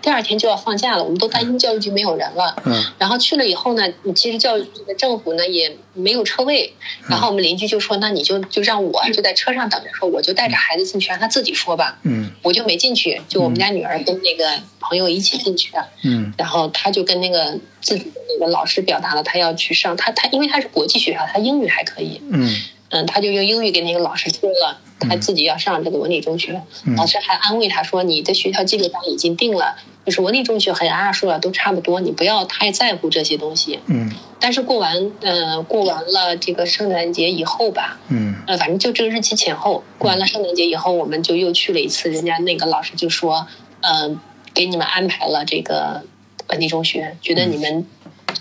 [0.02, 2.56] 第二天就要放假了，我们都担心教育局没有人了。
[2.66, 6.74] 嗯，然后去了以后呢，其实教育局的政府呢也没有车位。
[7.08, 15.86] 然后我们邻居就说：“那你就就让我就在车上等着，说我就带着孩子进去，让他自己说吧。”嗯，我就没进去，就我们家女儿跟那个朋友一起进去的。
[16.04, 22.22] 嗯，然后他就跟那个自己的那个老师表达了他要去上他他因为他是国际学校，他英语还可以。
[22.32, 22.50] 嗯
[22.90, 24.82] 嗯，他就用英语给那个老师说了。
[24.98, 26.62] 他自己要上这个文理中学，
[26.96, 29.76] 老师还安慰他说：“你的学校基本上已经定了，
[30.06, 33.78] 就是文理中学和阿说了都差不多，你不要太在乎这些东西。
[33.88, 34.10] 嗯。
[34.40, 43.46] 但是过完呃过完了这个圣诞节以后吧，嗯，呃反正就这个日期前后过完了圣诞节以后，我们就又去了一次，人家那个老师就说，
[43.82, 44.18] 嗯，
[44.54, 46.04] 给你们安排了这个
[46.48, 47.86] 文理中学，觉得你们。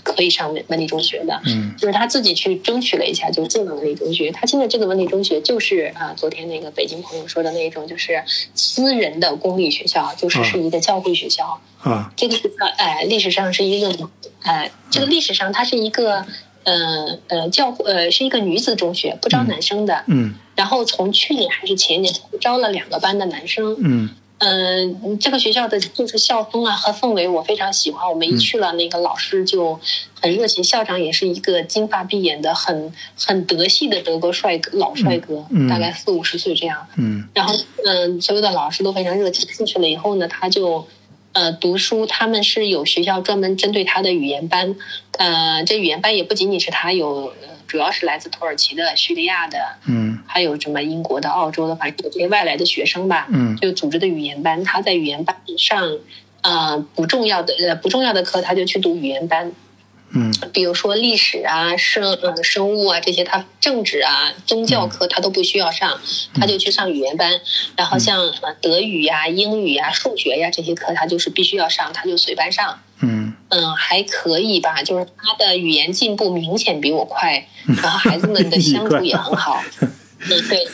[0.02, 4.30] 可以上文文理中学的，嗯，就是他自己去争取了一下，就进了文理中学。
[4.30, 8.22] 他现在这个文理中学就是啊，昨天那个北京朋友说的那种，就是
[8.54, 12.12] 私人的公立学校，就是是一个教会学校啊。
[12.16, 14.08] 这个学校哎，历史上是一个
[14.42, 16.24] 哎，这个历史上它是一个
[16.64, 20.34] 呃呃教呃是一个女子中学，不招男生的，嗯。
[20.56, 24.10] 然后从去年还是前年招了两个班的男生，嗯。
[24.46, 28.06] 嗯，这个学校的就是校风啊和氛围我非常喜欢。
[28.06, 29.80] 我们一去了，那个老师就
[30.20, 36.86] 很热情，校长也是一个金发碧眼的很很德系的德国帅哥老帅哥，大概四五十岁这样。
[36.96, 37.54] 嗯，然后
[37.86, 39.48] 嗯，所有的老师都非常热情。
[39.48, 40.86] 进去了以后呢，他就
[41.32, 44.76] 呃读书，他们是有学校专门针对他的语言班。
[45.12, 47.32] 呃，这语言班也不仅仅是他有。
[47.74, 49.58] 主要是来自土耳其的、叙利亚的，
[49.88, 54.62] 嗯，还有什么英国的、澳洲的，反正有这些外来的学生吧，嗯，就组织的语言班。
[54.62, 55.98] 他在语言班上，
[56.42, 59.50] 呃，不重要的呃不重要的课，他就去读语言班，
[60.10, 66.00] 嗯，比如说历史啊、生呃生物啊这些，他政治啊、宗教课他都不需要上，
[66.34, 67.40] 他就去上语言班。
[67.76, 72.78] 然后像德语呀、英语呀、数学呀这些课，他就是必须要上，他就随班上。
[73.04, 77.46] 嗯嗯，还可以吧，就是他的语言进步明显比我快，
[77.82, 79.62] 然后孩子们的相 处也很好。
[80.26, 80.66] 嗯，对，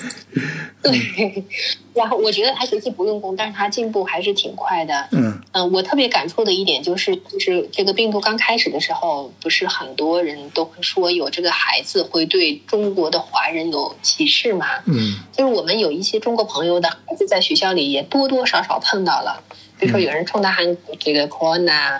[0.81, 1.45] 对。
[1.93, 5.09] 然后我觉得他学习不用功，但是他进步还是挺快的。
[5.11, 14.67] 嗯嗯，我特别感触的一点就是，就是这个病毒刚开始的时候，不是很多人都会说有这个孩子会对中国的华人有歧视嘛？
[14.87, 19.43] 嗯，就是我们有一些中国朋友的孩子在学校里也多多少少碰到了，
[19.81, 21.99] 比如说有人冲他喊这个 corona。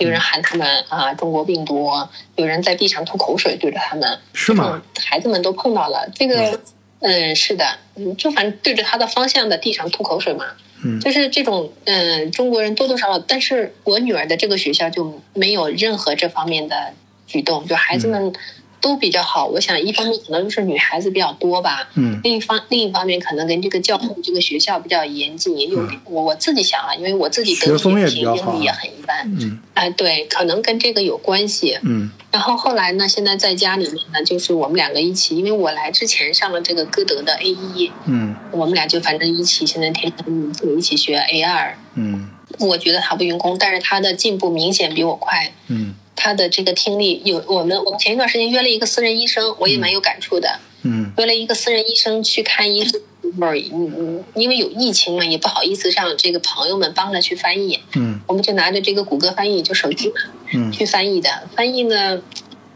[0.00, 1.88] 有人喊他们啊，中国病毒；
[2.36, 4.82] 有人在地上吐口水对着他们，是吗？
[4.98, 6.60] 孩子们都碰到了这个，
[7.00, 10.46] 嗯，是的，嗯，就反正对着他的方向的地上吐口水嘛，
[10.84, 16.92] 嗯，就是这种，嗯，中国人多多少少，但是我女儿的这个学校就没有任何这方面的
[17.26, 18.32] 举动，就孩子们。
[18.80, 45.94] 都比较好，我想一方面可能就是女孩子比较多吧，嗯，另一方另一方面可能跟这个教育这个学校比较严谨，也有我我自己想啊，因为我自己德语也英语也很一般，嗯，哎对，可能跟这个有关系，嗯，然后后来呢，现在在家里面呢，就是我们两个一起，因为我来之前上了这个歌德的 A 一，嗯，我们俩就反正一起，现在天天就一起学 A 二，嗯，我觉得他不用功，但是他的进步明显比我快，嗯。
[46.20, 50.58] 他的这个听力有我们，我们前一段时间约了一个私人医生，我也蛮有感触的。
[50.82, 53.32] 嗯，约了一个私人医生去看医生，嗯
[53.72, 57.80] 嗯，因为有疫情嘛，也不好意思让这个朋友们帮着去翻译。
[57.94, 60.14] 嗯，我们就拿着这个谷歌翻译，就手机嘛，
[60.52, 61.48] 嗯，去翻译的。
[61.56, 62.20] 翻译呢，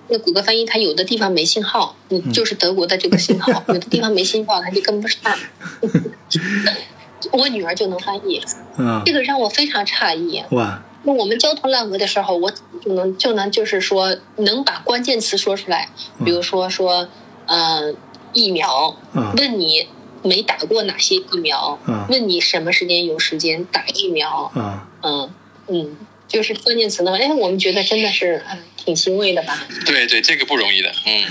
[0.09, 5.20] 那谷歌翻译它有的地方没信号，嗯，就是德国的这个信号， 有的地方没信号，它就跟不上。
[7.32, 8.40] 我女儿就能翻译，
[8.78, 10.42] 嗯，这个让我非常诧异。
[10.51, 10.82] 哇。
[11.05, 15.88] 那我们焦头烂额的时候，我就能就能就是说能把关键词说出来，
[16.24, 17.09] 比如说说，
[17.46, 17.96] 嗯，
[18.32, 18.96] 疫苗，
[19.36, 19.86] 问你
[20.22, 21.78] 没打过哪些疫苗，
[22.09, 24.50] 问你什么时间有时间打疫苗，
[25.02, 25.30] 嗯
[25.68, 25.96] 嗯，
[26.26, 27.16] 就是关键词呢。
[27.16, 28.42] 哎，我们觉得真的是
[28.76, 29.66] 挺欣慰的吧？
[29.86, 31.24] 对对，这个不容易的，嗯。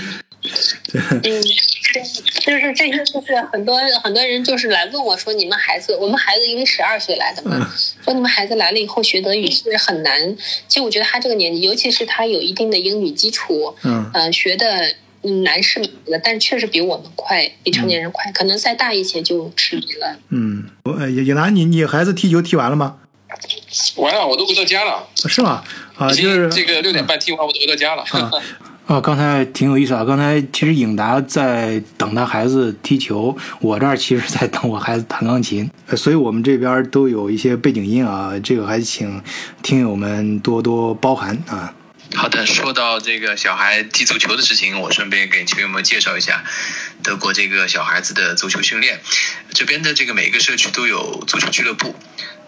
[0.92, 7.70] 嗯，就是这些，就是很多很多人就是来问我说，你们孩子，我们孩子因为十二岁来的嘛，
[8.04, 10.36] 说你们孩子来了以后学德语是不是很难？
[10.68, 14.94] 其实我觉得他这个年纪，尤其是他有一定的英语基础，嗯，呃，学的
[15.42, 20.18] 难是难的，但确实比我们快，比成年人快，可能再大一些就吃力了。
[20.28, 22.98] 嗯，我也也拿你你孩子踢球踢完了吗？
[23.96, 25.08] 完了，我都回到家了。
[25.26, 25.64] 是吗？
[25.96, 28.02] 啊，就是这个六点半踢完，我都回到家了。
[28.02, 28.30] 啊，
[28.86, 30.04] 啊刚才挺有意思啊！
[30.04, 39.22] 刚才其实颖达在等他孩子踢球，我这儿其实在等我孩子弹钢琴，所以我们这边都有一些背景音啊，这个还请
[39.62, 41.72] 听友们多多包涵啊。
[42.14, 46.44] 好的，说到这个小孩踢足球的事情，我顺便给球友们介绍一下
[47.02, 49.00] 德国这个小孩子的足球训练，
[49.54, 51.96] 这边的这个每一个社区都有足球俱乐部。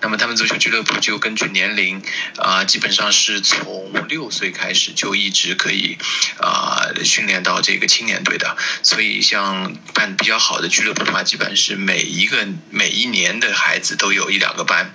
[0.02, 2.02] 那么他们足球俱乐部就根据年龄，
[2.36, 5.96] 啊，基本上是从六岁开始就一直可以，
[6.38, 8.56] 啊，训练到这个青年队的。
[8.82, 14.94] 所以像办比较好的俱乐部的话，基本是每一个每一年的孩子都有一两个班，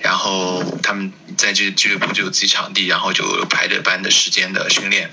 [0.00, 5.10] 然后他们在这俱乐部就有自己场地，然后就排着班的时间的训练。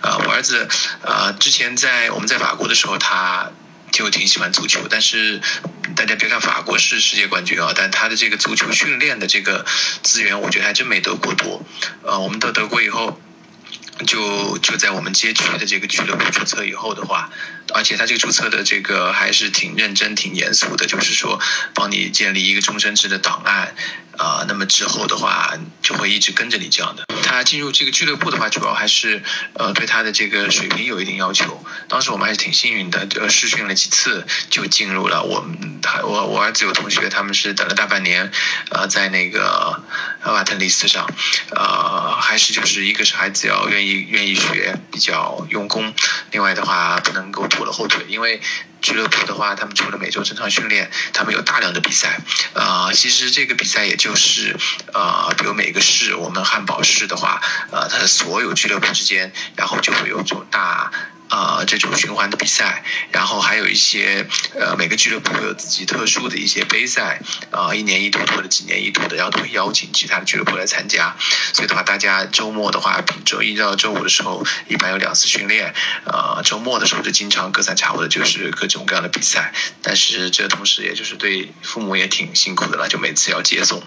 [0.00, 0.68] 啊，我儿子，
[1.04, 3.52] 啊，之前在我们在法国的时候，他。
[3.92, 5.40] 就挺喜欢足球，但是
[6.00, 9.66] 大家别看法国是世界冠军啊，但他的这个足球训练的这个
[10.02, 11.62] 资源，我觉得还真没德国多。
[12.02, 13.20] 呃，我们到德国以后。
[14.06, 17.28] 就就在我们街区的这个俱乐部注册以后的话，
[17.74, 21.38] 而且他这个注册的这个还是挺认真、挺严肃的，就是说
[21.74, 23.74] 帮你建立一个终身制的档案。
[24.16, 27.04] 啊，那么之后的话就会一直跟着你这样的。
[27.30, 29.22] 他进入这个俱乐部的话，主要还是
[29.54, 31.64] 呃对他的这个水平有一定要求。
[31.88, 35.22] 当时我们还是挺幸运的，呃试训了几次就进入了。
[35.22, 38.32] 我们他我我儿子有同学，他们是等了大半年，
[38.70, 39.80] 呃在那个
[40.22, 41.08] 阿瓦特里斯上，
[41.54, 45.94] 呃还是就是一个是孩子要愿意愿意学，比较用功，
[46.32, 48.40] 另外的话不能够拖了后腿，因为。
[48.80, 52.18] 俱乐部的话，他们除了每周正常训练，他们有大量的比赛。
[52.54, 54.56] 啊，其实这个比赛也就是，
[54.92, 60.90] 呃，比如每个市，我们汉堡市的话，呃，它的所有俱乐部之间，然后就会有这种大。
[61.30, 67.20] 啊，这种循环的比赛，然后还有一些呃，每个俱乐部会有自己特殊的一些杯赛，
[67.50, 71.16] 啊，一年一度或者几年一度的，然后都会邀请其他的俱乐部来参加。
[71.52, 75.72] 所以的话，大家周末的话，周一到周五的时候，一般有两次训练，
[76.04, 79.52] 呃，周末的时候就经常隔三差五的，就是各种各样的比赛。
[79.82, 83.80] 但是这同时，也就是对父母也挺辛苦的了，就每次要接送。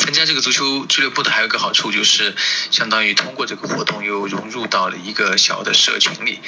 [0.00, 2.34] 参加这个足球俱乐部的还有一个好处就是，
[2.70, 6.40] 相当于通过这个活动又融入到了一个小的社群里，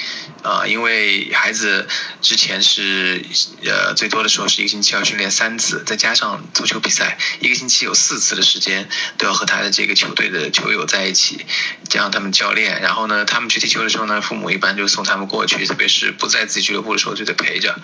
[0.42, 1.86] 啊，因为孩子
[2.22, 3.24] 之前是
[3.64, 8.88] 呃最多的时候是一个星期要训练三次，再加上足球比赛，一个星期有四次的时间
[9.18, 11.44] 都要和他的这个球队的球友在一起，
[11.88, 17.78] 加上他们教练，然后呢，他们去踢球的时候呢，父母一般就送他们过去，特别是不在自己俱乐部的时候就得陪着，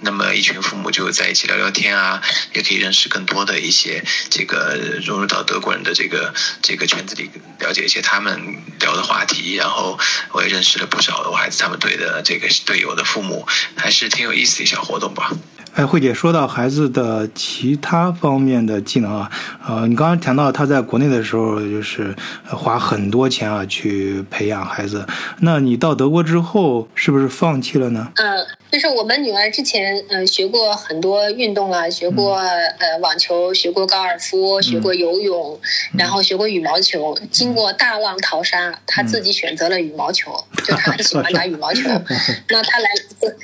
[0.00, 2.22] 那么一群父母就在一起聊聊天啊，
[2.52, 4.78] 也可以认识更多的一些这个。
[5.14, 9.96] 融入到德国人的这个这个圈子里，了解一些他们聊的话题，然后
[10.32, 13.46] 我也认识了不少的我孩子他们队的这个队友的父母，
[13.76, 15.30] 还是挺有意思的一小活动吧。
[15.74, 19.28] 哎，慧姐说到孩子的其他方面的技能啊，
[19.66, 22.14] 呃，你刚刚谈到他在国内的时候就是
[22.46, 25.04] 花很多钱啊去培养孩子，
[25.40, 28.08] 那你到德国之后是不是放弃了呢？
[28.14, 35.58] 嗯，就是我们女儿之前嗯学过很多运动啊，学过呃网球，学过高尔夫，学过游泳，
[35.98, 37.18] 然后学过羽毛球。
[37.32, 40.32] 经过大浪淘沙，她自己选择了羽毛球，
[40.64, 41.88] 就她很喜欢打羽毛球。
[42.48, 42.88] 那她来。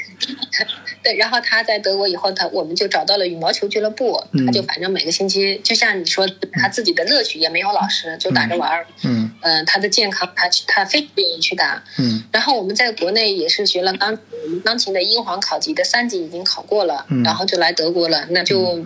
[1.03, 8.85] 对，然后他在德国以后，他我们就找到了羽毛球俱乐部，他就反正每个星期，就像你说，他自己的乐趣也没有老师，就打着玩儿。
[9.05, 11.81] 嗯，嗯，他的健康，他他非常愿意去打。
[11.99, 14.19] 嗯，然后我们在国内也是学了钢
[14.65, 18.85] 钢琴的英皇考级的三级已经考过了，然后就来德国了，那就。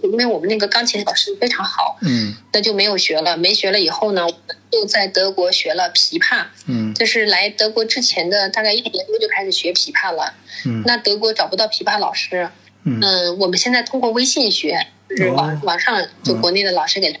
[0.00, 3.36] 因为我们那个钢琴老师非常好，嗯，那就没有学了。
[3.36, 4.24] 没学了以后呢，
[4.72, 10.34] 又在德国学了琵琶，嗯，就是来德国之前的大概一年多就开始学琵琶了，
[10.66, 12.48] 嗯，那德国找不到琵琶老师，
[12.84, 13.00] 嗯，
[13.38, 17.12] 我们现在通过微信学，是网网上就国内的老师给。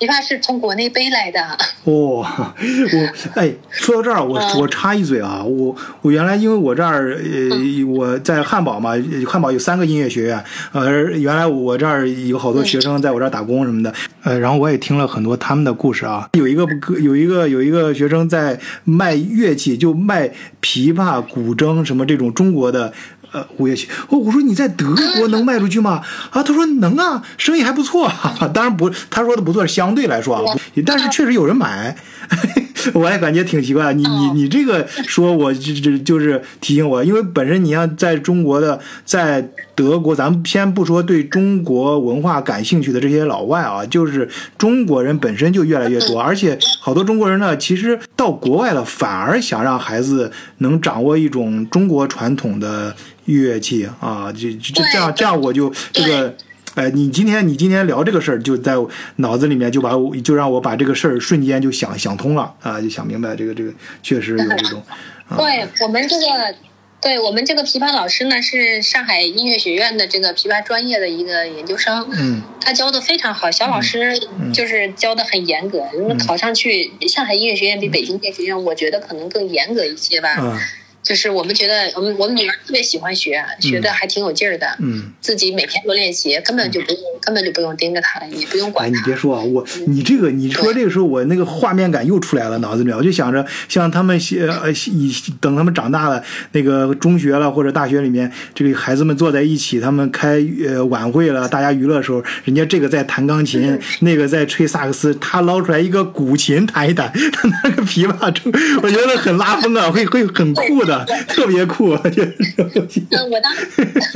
[0.00, 1.38] 琵琶是从国内背来的。
[1.84, 8.92] 哦，我哎，说到这儿，我我插一嘴啊，我我原来因为我这儿呃我在汉堡嘛，
[9.26, 10.42] 汉堡有三个音乐学院，
[10.72, 13.92] 呃，原来我这儿有好多学生在我这儿打工什么的，
[14.22, 16.66] 呃，然后我也听了很多他们的故事啊，有一个
[17.02, 20.30] 有一个有一个学生在卖乐器，就卖
[20.62, 22.90] 琵琶、古筝什么这种中国的。
[23.32, 24.86] 呃，五月起，哦，我说你在德
[25.18, 26.02] 国能卖出去吗？
[26.30, 28.10] 啊，他说能啊，生意还不错。
[28.52, 30.42] 当然不，他说的不错，相对来说啊，
[30.84, 31.96] 但是确实有人买。
[32.94, 44.26] 我也感觉挺奇怪，你你你这个说，我这这就是提醒我，因为本身你像在中国的，在德国，咱们先不说对中国文化感兴趣的这些老外啊，就是
[44.56, 52.96] 中国人本身就越来越多，而且好多中国人呢，其实到国外了，反而想让孩子能掌握一种中国传统的
[53.32, 56.36] 乐器啊，这这这样这样，我就这个。
[56.76, 58.74] 哎，你今天你今天聊这个事儿，就在
[59.16, 63.72] 脑子里面就把我就让我把这个事儿瞬间就想想通了啊，就想明白这个这个
[64.04, 64.80] 确实有这种。
[65.36, 66.54] 对我们这个，
[67.02, 74.16] 对我们这个琵琶老师呢，是上海音乐学院的这个琵琶专业的一个研究生，嗯，他教的非常好，小老师
[74.54, 80.56] 就是教的很严格，因为考上去上海音乐学院比北京音乐学院，我觉得可能更严格一些吧。
[81.02, 84.66] 就是我们觉得，我们我们女儿特别喜欢学，学的还挺有劲儿的。
[84.80, 88.90] 嗯，自己每天都练习，根本就不用根本就不用盯着她，也不用管哎。
[88.90, 96.22] 你别说啊，我你这个你说这个时候，我那个画面感又出来了，脑子里我就想着像他们呃以等他们长大了，
[96.52, 110.89] 那个中学了或者大学里面，这个孩子们坐在一起，他们开呃晚会了，大家娱乐的时候，人家这个在弹钢琴，那个在吹萨克斯，他捞出来一个古琴弹一弹， 他拿个琵琶吹，我觉得很拉风啊，会会很酷的，
[111.26, 111.90] 特别酷。
[111.96, 113.54] 嗯，我当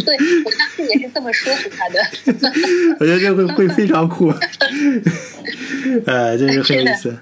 [0.05, 2.01] 对我当时也是这么说服他的。
[3.01, 4.33] 我觉得这会会非常酷，
[6.07, 7.17] 呃， 就是很有意思。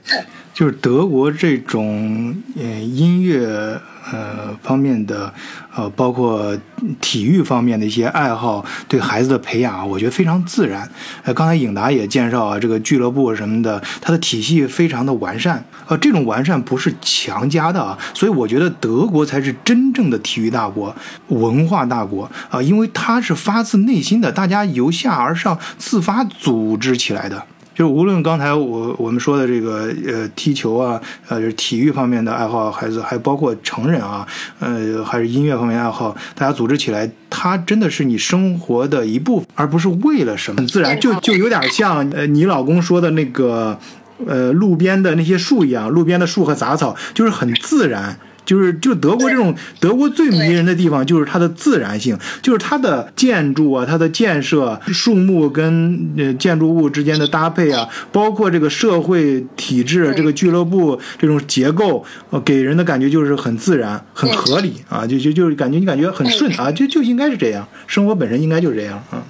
[0.54, 3.80] 就是德国这种呃音乐
[4.10, 5.32] 呃方面的
[5.74, 6.56] 呃，包括
[7.00, 10.90] 体育方面的一些爱好，对孩子的培养，我觉得非常自然。
[11.22, 15.64] 呃，刚才颖达也介绍啊，这个俱乐部什么的，它的体系非常的完善。
[15.86, 20.94] 呃，这种完善不是强加的啊，所以我觉得德国才是真正的体育大国、
[21.28, 27.44] 文化大国啊，因为它是发自内心的，大家由下而上自发组织起来的。
[27.74, 34.26] 就无论刚才我我们说的这个呃踢球啊，呃就是体育方面的爱好，孩子还包括成人啊，
[34.60, 43.78] 呃还是音乐方面爱好，大家组织起来，它真的是你生活的一部分，而不是为了什么，很自然，就就有点像呃你老公说的那个
[44.26, 48.18] 呃路边的那些树一样，路边的树和杂草就是很自然。
[48.44, 69.22] 就是就德国这种德国最迷人的地方，就是它的自然性，就是它的建筑啊，它的建设、树木跟呃建筑物之间的搭配啊，包括这个社会体制、这个俱乐部这种结构，呃，给人的感觉就是很自然、很合理啊，就就就是感觉你感觉很顺啊，就就应该是这样，生活本身应该就是这样啊。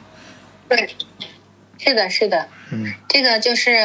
[0.69, 0.89] 对，
[1.79, 3.77] 是的，是的，嗯，这个就是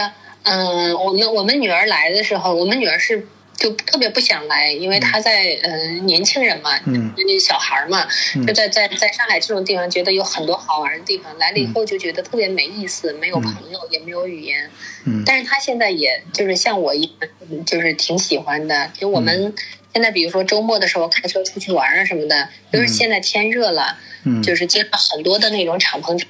[0.43, 3.28] 嗯，我们我们女儿来的时候，我们女儿是。
[3.58, 8.08] 就特别不想来，因为他在呃年轻人嘛，嗯，小孩嘛，
[8.45, 14.70] 就在在在上海这种地方，觉得有很多好玩的地方，来了以后就觉得特别没意思，没有朋友，也没有语言，
[15.05, 18.91] 嗯，但是他现在也就是像我一样，就是挺喜欢的。
[18.93, 19.51] 就我们
[19.91, 26.28] 现在比如说周末的时候开车出去玩啊什么的，就是现在天热了，嗯，就是经常很多的那种敞篷车，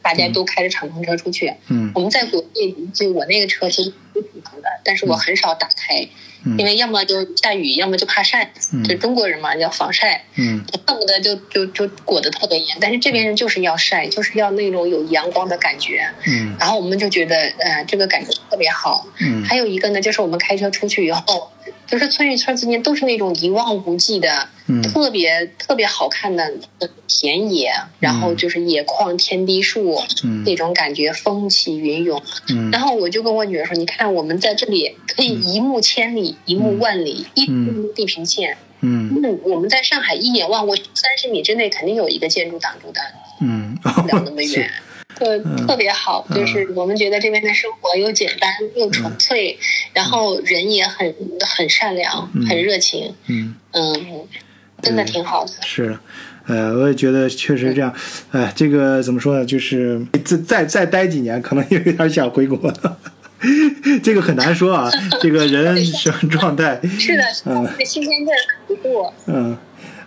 [0.00, 6.08] 大家都开着敞篷车出去，嗯，我们在国内就我那个车其实挺敞的，但是我很少打开。
[6.58, 8.52] 因为要么就下雨，要么就怕晒，
[8.88, 12.76] 就中国人嘛要防晒，嗯，恨不得就就就裹得特别严。
[12.80, 16.56] 但是这边人就是要晒，就是要那种有阳光的感觉，嗯。
[16.58, 19.06] 然后我们就觉得，呃，这个感觉特别好。
[19.20, 19.44] 嗯。
[19.44, 21.50] 还有一个呢，就是我们开车出去以后。
[21.86, 24.46] 就是村与村之间都是那种一望无际的，
[24.92, 26.52] 特别特别好看的
[27.06, 29.98] 田野，然后就是野旷天低树，
[30.44, 32.22] 那种感觉风起云涌。
[32.50, 37.46] 嗯然后我就跟我女儿说：“你看，我们在这里可以一目千里，一目万里，一
[37.94, 38.56] 地平线。
[38.80, 39.12] 嗯，
[39.42, 43.00] 我们在上海一眼望过去，三十米之内肯定有一个建筑挡住的，
[43.40, 44.70] 嗯，不了那么远。
[45.18, 49.58] ”特特别好，就是我们觉得这边的生活又简单又纯粹，
[49.92, 51.12] 然后人也很
[51.56, 54.28] 很善良，很热情，嗯嗯，
[54.80, 55.50] 真的挺好的。
[55.62, 55.98] 是，
[56.46, 57.92] 呃，我也觉得确实这样。
[58.30, 59.44] 哎，这个怎么说呢？
[59.44, 62.98] 就是再再再待几年，可能有点想回国了。
[64.02, 68.26] 这个很难说啊， 这个人什么状态 是的，嗯，新鲜劲
[68.66, 69.56] 不过，嗯。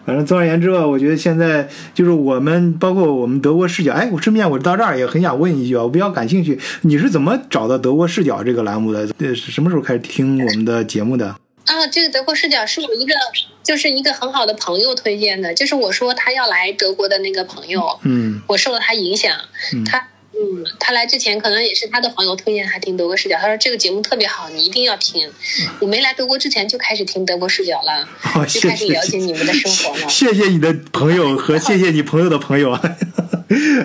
[0.03, 3.93] 反正总而言之吧，我觉得现在就是我们，包括我们德国视角。
[3.93, 9.07] 哎，我顺便我到这儿也很想问一句啊，我比较感兴趣，你是怎么找到德国视角这个栏目的？
[9.19, 11.27] 呃，什么时候开始听我们的节目的？
[11.27, 13.13] 啊，这个德国视角是我一个，
[13.61, 19.37] 就是一个很好的朋友推荐的，就是我说他要来德国的那个朋友，嗯，我受了他影响，
[19.85, 20.07] 他。
[20.41, 23.37] 嗯，他来之前可能也是他的朋友推荐他听德国视角。
[23.39, 25.31] 他说这个节目特别好，你一定要听。
[25.79, 28.07] 我没来德国之前就开始听德国视角了，
[28.47, 30.09] 就开始了解你们的生活了。
[30.09, 32.71] 谢谢你的朋友和谢谢你朋友的朋友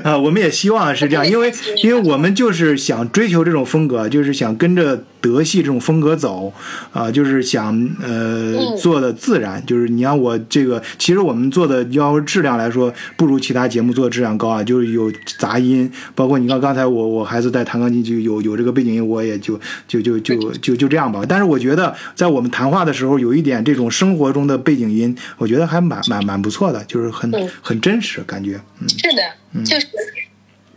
[0.03, 0.11] 啊。
[0.17, 1.53] 啊，我们也希望是这样，因为
[1.83, 6.53] 因为我们就是想追求这种风格，就是想跟着德系这种风格走，
[6.93, 19.59] 啊，就是想呃做的自然，就是你让我这个，其实我们做的要质量来说，不如其他节目做的质量高啊，就是有杂音，包括你看刚才我我孩子在弹钢琴就有有这个背景音，我也就
[19.89, 21.23] 就就就就就这样吧。
[21.29, 29.23] 但是我觉得在我们谈话的时候，有一点这种生活中的背景音，我觉得还蛮蛮蛮不错的，就是很很真实感觉，嗯，是的。
[29.65, 29.87] 就是，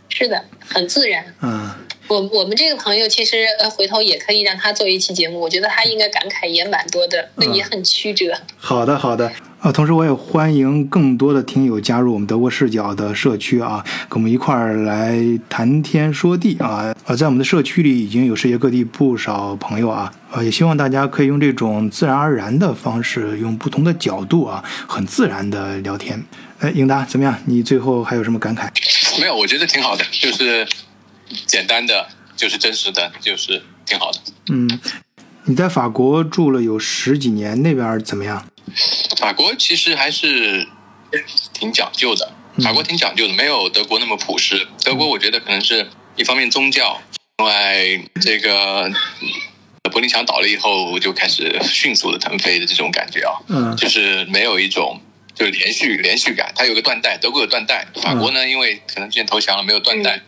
[0.08, 1.24] 是的，很自然。
[1.42, 1.70] 嗯，
[2.08, 8.32] 我我们这个朋友其实呃，回头也可以让他做一期节目，我觉得他应该感慨也蛮多的，那也很曲折。
[8.56, 9.30] 好的，好的。
[9.60, 15.20] 啊，同时我也欢迎更多的听友加入我们德国视角的社区啊，跟我们一块儿来
[15.50, 16.94] 谈天说地啊。
[17.04, 26.24] 啊，在我们的社区里已经有世界各地不少朋友啊，啊，也希望大家可以用这种自然而然的方式，用不同的角度啊，很自然的聊天。
[26.60, 27.38] 哎，英达怎么样？
[27.46, 28.68] 你最后还有什么感慨？
[29.18, 30.66] 没有，我觉得挺好的，就是
[31.46, 32.06] 简单的，
[32.36, 34.18] 就是真实的，就是挺好的。
[34.50, 34.68] 嗯，
[35.44, 38.46] 你在法国住了有十几年，那边怎么样？
[39.16, 40.68] 法国其实还是
[41.54, 42.30] 挺讲究的，
[42.62, 44.68] 法国挺讲究的，没有德国那么朴实。
[44.84, 47.00] 德国我觉得可能是一方面宗教，
[47.38, 48.92] 另外这个
[49.90, 55.00] 柏林墙倒了以后就开始迅速的腾飞的这种感觉啊，嗯，就是没有一种
[55.40, 60.20] 就是连续连续感，它有个断代，德国有断代，法国呢因为可能之前投降了没有断代，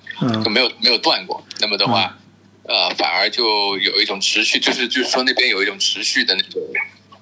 [0.42, 2.16] 就没有没有断过，那么的话，
[2.64, 6.62] 呃，反而就有一种持续，就是就是说那边有一种持续的那种。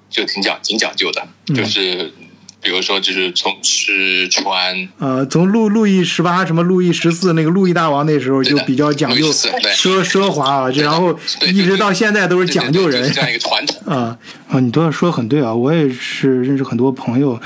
[0.09, 1.25] 就挺讲挺讲究的，
[1.55, 2.13] 就是。
[2.61, 11.17] 比如说，就是从吃穿，呃，从路路易十八什么路易十四那个路易大王那时候就比较讲究奢奢华啊，然后
[11.51, 14.15] 一直到现在都是讲究人这样一个传统 啊
[14.47, 17.39] 啊，你都要说很对啊，我也是认识很多朋友，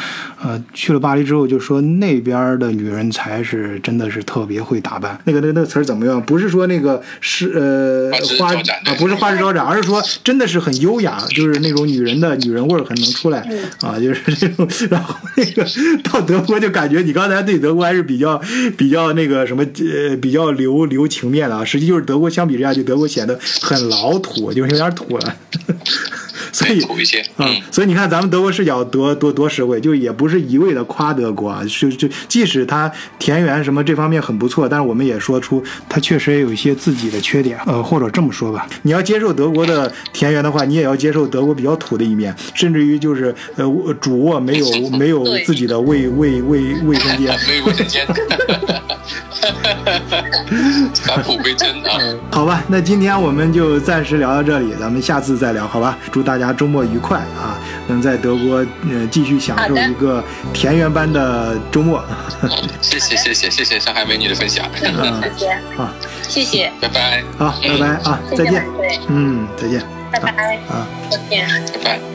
[0.43, 5.17] 呃，去了巴黎之后就说那边的女人才是真的是特别会打扮。
[5.23, 6.21] 那个那个那个词儿怎么样？
[6.25, 13.47] 不是说那个是呃花啊，不是花枝招展，而是说真的是很优雅，就是那种女人的女人味儿很能出来
[13.81, 15.04] 啊，就是这种然后。
[15.37, 15.65] 那 个
[16.03, 18.41] 到德国就感觉你刚才对德国还是比较
[18.77, 25.35] 比较那个什么呃比较留留情面的啊，实际就是德国相比之下，就德国显得很老土，就是有点土了。
[26.55, 26.79] 所以，
[27.37, 32.89] 嗯，所以你看，咱们德国视角多多多实惠，就也不是一味的夸德国啊，就就即使它
[33.19, 43.65] 田园什么这方面很不错，但是我们也说出它确实也有一些自己的缺点，呃，或者这么说吧，你要接受德国的田园的话，你也要接受德国比较土的一面，甚至于就是呃
[43.99, 48.07] 主卧没有没有自己的卫卫卫卫生间， 没有卫生间，
[51.03, 51.99] 返璞归真啊！
[52.31, 55.97] 好吧，那今天我们就暂时聊到这里，咱们下次再聊，好吧？
[56.13, 56.44] 祝大家。
[56.53, 57.59] 周末愉快啊！
[57.87, 58.57] 能在德国
[58.89, 60.23] 呃继续享受一个
[60.53, 62.03] 田园般的周末。
[62.81, 64.65] 谢谢谢谢谢谢上海美女的分享。
[64.75, 64.85] 谢
[65.37, 65.93] 谢啊，
[66.27, 67.23] 谢谢，拜拜。
[67.37, 68.65] 好，拜拜啊，再见。
[68.77, 69.81] 对，嗯，再见。
[70.11, 70.31] 拜拜
[70.69, 72.14] 啊，再见，拜拜。